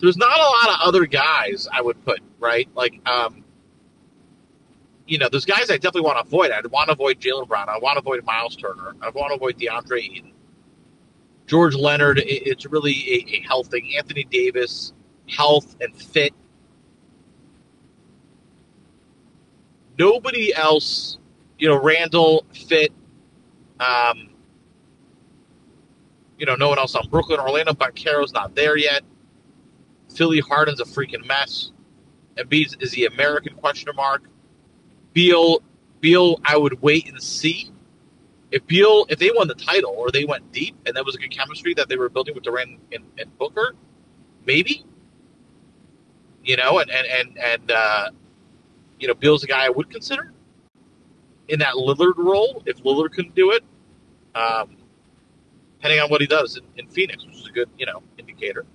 There's 0.00 0.16
not 0.16 0.38
a 0.38 0.42
lot 0.42 0.68
of 0.68 0.88
other 0.88 1.06
guys 1.06 1.68
I 1.72 1.80
would 1.80 2.02
put, 2.04 2.20
right? 2.38 2.68
Like, 2.74 3.00
um, 3.08 3.44
you 5.06 5.18
know, 5.18 5.28
there's 5.28 5.44
guys 5.44 5.70
I 5.70 5.74
definitely 5.74 6.02
want 6.02 6.18
to 6.18 6.22
avoid. 6.22 6.50
I'd 6.50 6.66
want 6.68 6.88
to 6.88 6.92
avoid 6.92 7.20
Jaylen 7.20 7.48
Brown. 7.48 7.68
I 7.68 7.78
want 7.78 7.96
to 7.96 8.00
avoid 8.00 8.24
Miles 8.24 8.54
Turner. 8.56 8.94
I 9.02 9.10
want 9.10 9.30
to 9.30 9.34
avoid 9.34 9.58
DeAndre 9.58 9.98
Ayton. 9.98 10.32
George 11.46 11.74
Leonard, 11.74 12.20
it's 12.24 12.66
really 12.66 12.92
a, 12.92 13.36
a 13.36 13.40
health 13.40 13.68
thing. 13.68 13.96
Anthony 13.96 14.24
Davis, 14.24 14.92
health 15.26 15.76
and 15.80 15.94
fit 15.96 16.34
Nobody 19.98 20.54
else, 20.54 21.18
you 21.58 21.68
know, 21.68 21.82
Randle 21.82 22.46
fit. 22.52 22.92
Um, 23.80 24.30
you 26.38 26.46
know, 26.46 26.54
no 26.54 26.68
one 26.68 26.78
else 26.78 26.94
on 26.94 27.08
Brooklyn. 27.08 27.40
Orlando 27.40 27.74
Banchero's 27.74 28.32
not 28.32 28.54
there 28.54 28.76
yet. 28.76 29.02
Philly 30.18 30.40
Harden's 30.40 30.80
a 30.80 30.84
freaking 30.84 31.24
mess. 31.24 31.70
Embiid 32.36 32.82
is 32.82 32.90
the 32.90 33.06
American 33.06 33.54
question 33.54 33.88
mark. 33.94 34.24
Beal, 35.12 35.62
Beal, 36.00 36.40
I 36.44 36.56
would 36.56 36.82
wait 36.82 37.08
and 37.08 37.22
see. 37.22 37.70
If 38.50 38.66
Beal, 38.66 39.06
if 39.08 39.20
they 39.20 39.30
won 39.32 39.46
the 39.46 39.54
title 39.54 39.94
or 39.96 40.10
they 40.10 40.24
went 40.24 40.50
deep 40.50 40.76
and 40.86 40.96
that 40.96 41.06
was 41.06 41.14
a 41.14 41.18
good 41.18 41.30
chemistry 41.30 41.72
that 41.74 41.88
they 41.88 41.96
were 41.96 42.08
building 42.08 42.34
with 42.34 42.42
Durant 42.42 42.80
and, 42.92 43.04
and 43.16 43.38
Booker, 43.38 43.76
maybe. 44.44 44.84
You 46.42 46.56
know, 46.56 46.80
and 46.80 46.90
and 46.90 47.06
and 47.06 47.38
and 47.38 47.70
uh, 47.70 48.10
you 48.98 49.06
know, 49.06 49.14
Beal's 49.14 49.44
a 49.44 49.46
guy 49.46 49.66
I 49.66 49.68
would 49.68 49.88
consider 49.88 50.32
in 51.46 51.60
that 51.60 51.74
Lillard 51.74 52.16
role 52.16 52.62
if 52.66 52.82
Lillard 52.82 53.12
couldn't 53.12 53.36
do 53.36 53.52
it. 53.52 53.62
Um, 54.34 54.78
depending 55.76 56.00
on 56.00 56.10
what 56.10 56.20
he 56.20 56.26
does 56.26 56.56
in, 56.56 56.64
in, 56.76 56.88
Phoenix, 56.88 57.24
which 57.24 57.36
is 57.36 57.46
a 57.46 57.52
good, 57.52 57.68
you 57.78 57.86
know, 57.86 58.02
indicator. 58.18 58.66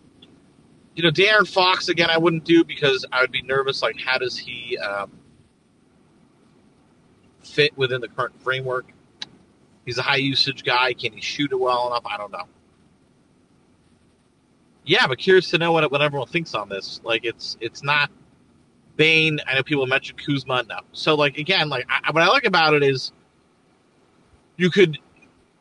You 0.96 1.04
know, 1.04 1.12
De'Aaron 1.12 1.48
Fox 1.48 1.90
again, 1.90 2.10
I 2.10 2.18
wouldn't 2.18 2.44
do 2.44 2.64
because 2.64 3.06
I 3.12 3.22
would 3.22 3.32
be 3.32 3.42
nervous. 3.42 3.82
Like, 3.82 4.00
how 4.00 4.18
does 4.18 4.38
he 4.38 4.78
um, 4.78 5.12
fit 7.42 7.76
within 7.78 8.02
the 8.02 8.08
current 8.08 8.40
framework? 8.42 8.86
He's 9.86 9.98
a 9.98 10.04
high 10.04 10.18
usage 10.18 10.64
guy. 10.64 10.94
Can 10.94 11.14
he 11.14 11.22
shoot 11.22 11.52
it 11.52 11.60
well 11.60 11.88
enough? 11.88 12.06
I 12.06 12.18
don't 12.18 12.32
know. 12.32 12.46
Yeah, 14.86 15.08
but 15.08 15.18
curious 15.18 15.50
to 15.50 15.58
know 15.58 15.72
what, 15.72 15.90
what 15.92 16.02
everyone 16.02 16.28
thinks 16.28 16.54
on 16.54 16.70
this. 16.70 17.02
Like, 17.04 17.26
it's 17.26 17.58
it's 17.60 17.84
not 17.84 18.12
Bane. 18.96 19.40
I 19.48 19.56
know 19.56 19.64
people 19.64 19.86
mentioned 19.88 20.24
Kuzma. 20.24 20.64
No. 20.70 20.80
So 20.92 21.16
like 21.16 21.38
again, 21.38 21.70
like 21.70 21.86
I, 21.90 22.12
what 22.12 22.24
I 22.24 22.28
like 22.28 22.46
about 22.46 22.74
it 22.74 22.84
is 22.84 23.12
you 24.58 24.70
could 24.70 25.00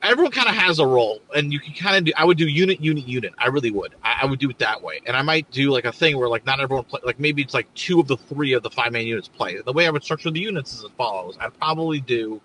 everyone 0.02 0.32
kind 0.32 0.48
of 0.48 0.54
has 0.54 0.78
a 0.78 0.86
role 0.86 1.20
and 1.34 1.52
you 1.52 1.60
can 1.60 1.72
kind 1.74 1.96
of 1.96 2.04
do 2.04 2.12
i 2.16 2.24
would 2.24 2.36
do 2.36 2.46
unit 2.46 2.80
unit 2.80 3.06
unit. 3.06 3.32
I 3.38 3.48
really 3.48 3.70
would. 3.70 3.94
I, 4.02 4.20
I, 4.22 4.26
would 4.26 4.38
do 4.38 4.50
it 4.50 4.58
that 4.58 4.82
way. 4.82 5.00
And 5.06 5.16
i 5.16 5.22
might 5.22 5.50
do 5.50 5.70
like 5.70 5.84
a 5.84 5.92
thing 5.92 6.18
where 6.18 6.28
like 6.28 6.44
not 6.44 6.60
everyone 6.60 6.84
play 6.84 7.00
like 7.04 7.18
maybe 7.20 7.42
it's 7.42 7.54
like 7.54 7.72
two 7.74 8.00
of 8.00 8.08
the 8.08 8.16
three 8.16 8.52
of 8.52 8.62
the 8.62 8.70
five 8.70 8.92
man 8.92 9.06
units 9.06 9.28
play. 9.28 9.60
The 9.60 9.72
way 9.72 9.86
i 9.86 9.90
would 9.90 10.02
structure 10.02 10.30
the 10.30 10.40
units 10.40 10.74
is 10.74 10.84
as 10.84 10.90
follows. 10.96 11.36
I'd 11.40 11.56
probably 11.58 12.00
do 12.00 12.40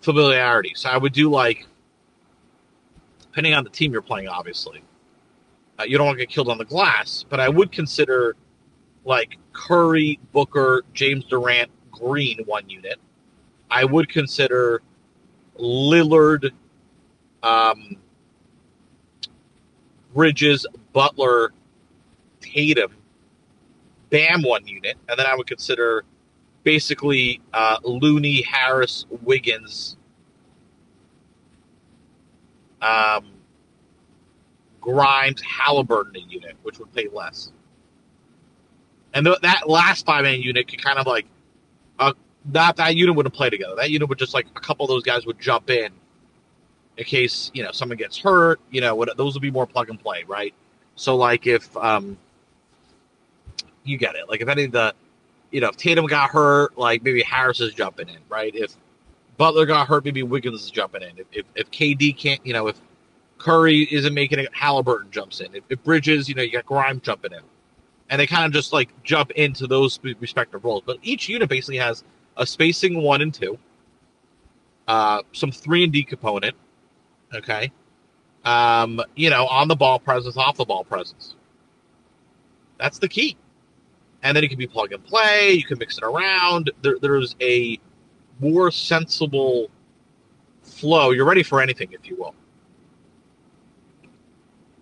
familiarity. 0.00 0.72
So 0.74 0.90
i 0.90 0.96
would 0.96 1.12
do 1.12 1.30
like 1.30 1.66
depending 3.20 3.54
on 3.54 3.64
the 3.64 3.70
team 3.70 3.92
you're 3.92 4.02
playing 4.02 4.28
obviously. 4.28 4.82
Uh, 5.78 5.84
you 5.84 5.96
don't 5.96 6.06
want 6.06 6.18
to 6.18 6.26
get 6.26 6.32
killed 6.32 6.48
on 6.48 6.58
the 6.58 6.64
glass 6.64 7.24
but 7.28 7.40
i 7.40 7.48
would 7.48 7.72
consider 7.72 8.36
like 9.04 9.38
Curry, 9.52 10.18
Booker, 10.32 10.82
James 10.94 11.24
Durant, 11.24 11.70
Green 11.90 12.38
one 12.46 12.68
unit. 12.68 12.98
I 13.70 13.84
would 13.84 14.08
consider 14.08 14.82
Lillard, 15.58 16.50
um, 17.42 17.96
Bridges, 20.14 20.66
Butler, 20.92 21.52
Tatum, 22.40 22.92
Bam 24.10 24.42
one 24.42 24.66
unit, 24.66 24.96
and 25.08 25.18
then 25.18 25.26
I 25.26 25.34
would 25.34 25.46
consider 25.46 26.04
basically 26.64 27.40
uh, 27.54 27.78
Looney, 27.82 28.42
Harris, 28.42 29.06
Wiggins, 29.22 29.96
um, 32.82 33.30
Grimes, 34.80 35.40
Halliburton 35.40 36.16
a 36.16 36.18
unit, 36.18 36.56
which 36.62 36.78
would 36.78 36.92
pay 36.92 37.08
less. 37.12 37.52
And 39.14 39.24
th- 39.24 39.40
that 39.40 39.68
last 39.68 40.04
five 40.04 40.24
man 40.24 40.40
unit 40.40 40.68
could 40.68 40.82
kind 40.82 40.98
of 40.98 41.06
like, 41.06 41.26
uh, 41.98 42.12
not 42.52 42.76
that 42.76 42.96
unit 42.96 43.14
wouldn't 43.14 43.34
play 43.34 43.48
together. 43.48 43.74
That 43.76 43.90
unit 43.90 44.08
would 44.08 44.18
just 44.18 44.34
like 44.34 44.46
a 44.56 44.60
couple 44.60 44.84
of 44.84 44.88
those 44.90 45.04
guys 45.04 45.24
would 45.24 45.40
jump 45.40 45.70
in 45.70 45.90
in 46.96 47.04
case 47.04 47.50
you 47.54 47.62
know 47.62 47.72
someone 47.72 47.98
gets 47.98 48.18
hurt. 48.18 48.60
You 48.70 48.80
know, 48.80 48.94
what, 48.94 49.16
those 49.16 49.34
would 49.34 49.42
be 49.42 49.50
more 49.50 49.66
plug 49.66 49.90
and 49.90 50.00
play, 50.00 50.24
right? 50.26 50.54
So 50.96 51.16
like 51.16 51.46
if 51.46 51.74
um, 51.76 52.16
you 53.84 53.96
get 53.98 54.14
it, 54.14 54.28
like 54.28 54.40
if 54.40 54.48
any 54.48 54.64
of 54.64 54.72
the, 54.72 54.94
you 55.50 55.60
know, 55.60 55.68
if 55.68 55.76
Tatum 55.76 56.06
got 56.06 56.30
hurt, 56.30 56.76
like 56.78 57.02
maybe 57.02 57.22
Harris 57.22 57.60
is 57.60 57.74
jumping 57.74 58.08
in, 58.08 58.18
right? 58.28 58.54
If 58.54 58.76
Butler 59.36 59.66
got 59.66 59.88
hurt, 59.88 60.04
maybe 60.04 60.22
Wiggins 60.22 60.64
is 60.64 60.70
jumping 60.70 61.02
in. 61.02 61.18
If 61.18 61.26
if, 61.32 61.46
if 61.54 61.70
KD 61.70 62.16
can't, 62.16 62.44
you 62.46 62.52
know, 62.52 62.68
if 62.68 62.80
Curry 63.38 63.88
isn't 63.90 64.14
making 64.14 64.38
it, 64.38 64.48
Halliburton 64.52 65.10
jumps 65.10 65.40
in. 65.40 65.54
If, 65.54 65.64
if 65.68 65.82
Bridges, 65.82 66.28
you 66.28 66.34
know, 66.34 66.42
you 66.42 66.52
got 66.52 66.66
Grime 66.66 67.00
jumping 67.00 67.32
in, 67.32 67.40
and 68.10 68.20
they 68.20 68.26
kind 68.26 68.46
of 68.46 68.52
just 68.52 68.72
like 68.72 68.90
jump 69.02 69.32
into 69.32 69.66
those 69.66 69.98
respective 70.20 70.64
roles. 70.64 70.82
But 70.86 70.98
each 71.02 71.28
unit 71.28 71.48
basically 71.48 71.78
has 71.78 72.04
a 72.36 72.46
spacing 72.46 73.02
one 73.02 73.20
and 73.20 73.34
two, 73.34 73.58
uh, 74.86 75.22
some 75.32 75.50
three 75.50 75.84
and 75.84 75.92
D 75.92 76.04
component, 76.04 76.54
okay, 77.34 77.72
um, 78.44 79.00
you 79.16 79.30
know, 79.30 79.46
on 79.46 79.68
the 79.68 79.76
ball 79.76 79.98
presence, 79.98 80.36
off 80.36 80.56
the 80.56 80.64
ball 80.64 80.84
presence. 80.84 81.36
That's 82.78 82.98
the 82.98 83.08
key. 83.08 83.36
And 84.22 84.36
then 84.36 84.44
it 84.44 84.48
can 84.48 84.58
be 84.58 84.66
plug 84.66 84.92
and 84.92 85.04
play. 85.04 85.52
You 85.52 85.64
can 85.64 85.78
mix 85.78 85.98
it 85.98 86.04
around. 86.04 86.70
There, 86.82 86.96
there's 87.00 87.34
a 87.40 87.78
more 88.40 88.70
sensible 88.70 89.68
flow. 90.62 91.10
You're 91.10 91.24
ready 91.24 91.42
for 91.42 91.60
anything, 91.60 91.92
if 91.92 92.08
you 92.08 92.16
will. 92.16 92.34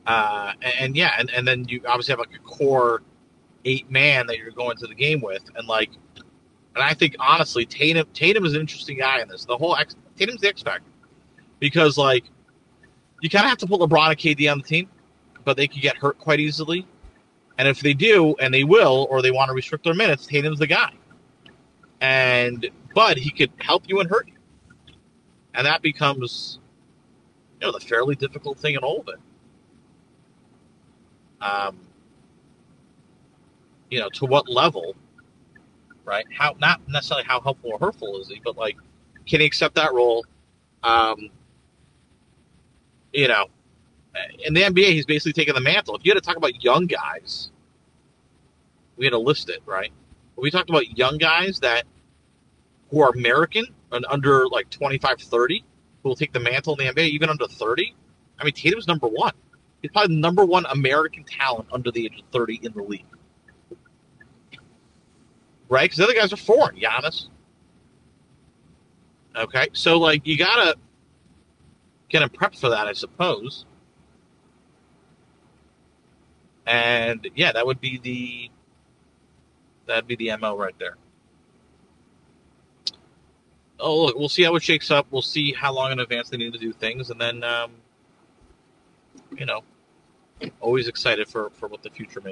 Uh, 0.07 0.53
and, 0.63 0.75
and, 0.81 0.97
yeah, 0.97 1.15
and, 1.19 1.31
and 1.31 1.47
then 1.47 1.67
you 1.69 1.81
obviously 1.87 2.13
have 2.13 2.19
like 2.19 2.35
a 2.35 2.39
core 2.39 3.03
eight 3.65 3.91
man 3.91 4.27
that 4.27 4.39
you're 4.39 4.51
going 4.51 4.77
to 4.79 4.87
the 4.87 4.95
game 4.95 5.21
with, 5.21 5.43
and 5.57 5.69
like, 5.69 5.91
and 6.75 6.85
I 6.85 6.95
think 6.95 7.17
honestly, 7.19 7.67
Tatum 7.67 8.07
Tatum 8.15 8.45
is 8.45 8.55
an 8.55 8.61
interesting 8.61 8.99
guy 8.99 9.21
in 9.21 9.29
this. 9.29 9.45
The 9.45 9.57
whole 9.57 9.77
X, 9.77 9.97
Tatum's 10.17 10.41
the 10.41 10.49
X 10.49 10.63
factor 10.63 10.91
because 11.59 11.99
like 11.99 12.25
you 13.21 13.29
kind 13.29 13.45
of 13.45 13.51
have 13.51 13.59
to 13.59 13.67
put 13.67 13.81
LeBron 13.81 14.09
and 14.09 14.19
KD 14.19 14.51
on 14.51 14.59
the 14.59 14.65
team, 14.65 14.89
but 15.45 15.57
they 15.57 15.67
could 15.67 15.83
get 15.83 15.97
hurt 15.97 16.19
quite 16.19 16.41
easily. 16.41 16.87
And 17.59 17.69
if 17.69 17.81
they 17.81 17.93
do, 17.93 18.35
and 18.41 18.53
they 18.53 18.65
will, 18.65 19.07
or 19.11 19.21
they 19.21 19.31
want 19.31 19.49
to 19.49 19.55
restrict 19.55 19.85
their 19.85 19.95
minutes, 19.95 20.27
Tatum's 20.27 20.59
the 20.59 20.67
guy. 20.67 20.93
And 22.01 22.69
but 22.95 23.19
he 23.19 23.31
could 23.31 23.53
help 23.59 23.85
you 23.87 24.01
and 24.01 24.09
hurt 24.09 24.27
you, 24.27 24.95
and 25.55 25.67
that 25.67 25.83
becomes, 25.83 26.59
you 27.61 27.67
know, 27.67 27.73
the 27.73 27.81
fairly 27.81 28.15
difficult 28.15 28.59
thing 28.59 28.75
in 28.75 28.81
all 28.81 29.01
of 29.01 29.09
it. 29.09 29.21
Um, 31.43 31.81
you 33.91 33.99
know, 33.99 34.09
to 34.11 34.25
what 34.25 34.49
level, 34.49 34.95
right? 36.05 36.25
How 36.35 36.55
not 36.59 36.81
necessarily 36.89 37.27
how 37.27 37.41
helpful 37.41 37.73
or 37.73 37.79
hurtful 37.79 38.19
is 38.21 38.29
he, 38.29 38.41
but 38.43 38.57
like, 38.57 38.77
can 39.27 39.41
he 39.41 39.47
accept 39.47 39.75
that 39.75 39.93
role? 39.93 40.25
Um, 40.83 41.29
you 43.13 43.29
know, 43.29 43.47
in 44.45 44.55
the 44.55 44.63
NBA, 44.63 44.93
he's 44.93 45.07
basically 45.07 45.33
taking 45.33 45.55
the 45.55 45.61
mantle. 45.61 45.97
If 45.97 46.05
you 46.05 46.13
had 46.13 46.23
to 46.23 46.27
talk 46.27 46.37
about 46.37 46.63
young 46.63 46.87
guys, 46.87 47.51
we 48.97 49.07
had 49.07 49.13
to 49.13 49.19
list 49.19 49.49
it, 49.49 49.61
right? 49.67 49.93
But 50.35 50.43
we 50.43 50.51
talked 50.51 50.71
about 50.71 50.97
young 50.97 51.19
guys 51.19 51.61
that 51.61 51.85
who 52.91 53.01
are 53.01 53.11
American 53.11 53.67
and 53.93 54.05
under 54.09 54.47
like 54.49 54.69
25, 54.71 55.21
30, 55.21 55.65
who 56.03 56.09
will 56.09 56.17
take 56.17 56.33
the 56.33 56.41
mantle 56.41 56.77
in 56.77 56.87
the 56.87 56.93
NBA, 56.93 57.09
even 57.09 57.29
under 57.29 57.47
30. 57.47 57.95
I 58.39 58.45
mean, 58.45 58.53
Tatum's 58.53 58.87
number 58.87 59.07
one. 59.07 59.33
He's 59.83 59.91
probably 59.91 60.15
the 60.15 60.21
number 60.21 60.45
one 60.45 60.67
American 60.67 61.25
talent 61.25 61.69
under 61.73 61.91
the 61.91 62.07
age 62.07 62.19
of 62.19 62.25
30 62.33 62.61
in 62.63 62.73
the 62.73 62.83
league. 62.83 63.05
Right? 65.69 65.85
Because 65.85 65.99
the 65.99 66.05
other 66.05 66.15
guys 66.15 66.33
are 66.33 66.37
foreign. 66.37 66.77
Giannis. 66.77 67.29
Okay. 69.37 69.69
So, 69.73 69.99
like, 69.99 70.27
you 70.27 70.37
got 70.37 70.57
to 70.57 70.79
get 72.11 72.23
him 72.23 72.29
prepped 72.29 72.59
for 72.59 72.69
that, 72.69 72.87
I 72.87 72.93
suppose. 72.93 73.65
And 76.67 77.29
yeah, 77.35 77.53
that 77.53 77.67
would 77.67 77.81
be 77.81 77.99
the 77.99 78.51
that'd 79.87 80.07
be 80.07 80.17
the 80.17 80.37
MO 80.37 80.57
right 80.57 80.75
there. 80.79 80.97
Oh, 83.79 84.05
look, 84.05 84.17
we'll 84.17 84.29
see 84.29 84.43
how 84.43 84.55
it 84.57 84.63
shakes 84.63 84.91
up. 84.91 85.07
We'll 85.11 85.23
see 85.23 85.53
how 85.53 85.73
long 85.73 85.91
in 85.91 86.01
advance 86.01 86.29
they 86.29 86.37
need 86.37 86.53
to 86.53 86.59
do 86.59 86.73
things, 86.73 87.11
and 87.11 87.19
then, 87.19 87.43
um, 87.43 87.73
you 89.37 89.47
know, 89.47 89.63
always 90.61 90.87
excited 90.87 91.29
for 91.29 91.51
for 91.51 91.67
what 91.69 91.83
the 91.83 91.91
future 91.91 92.21
may. 92.21 92.29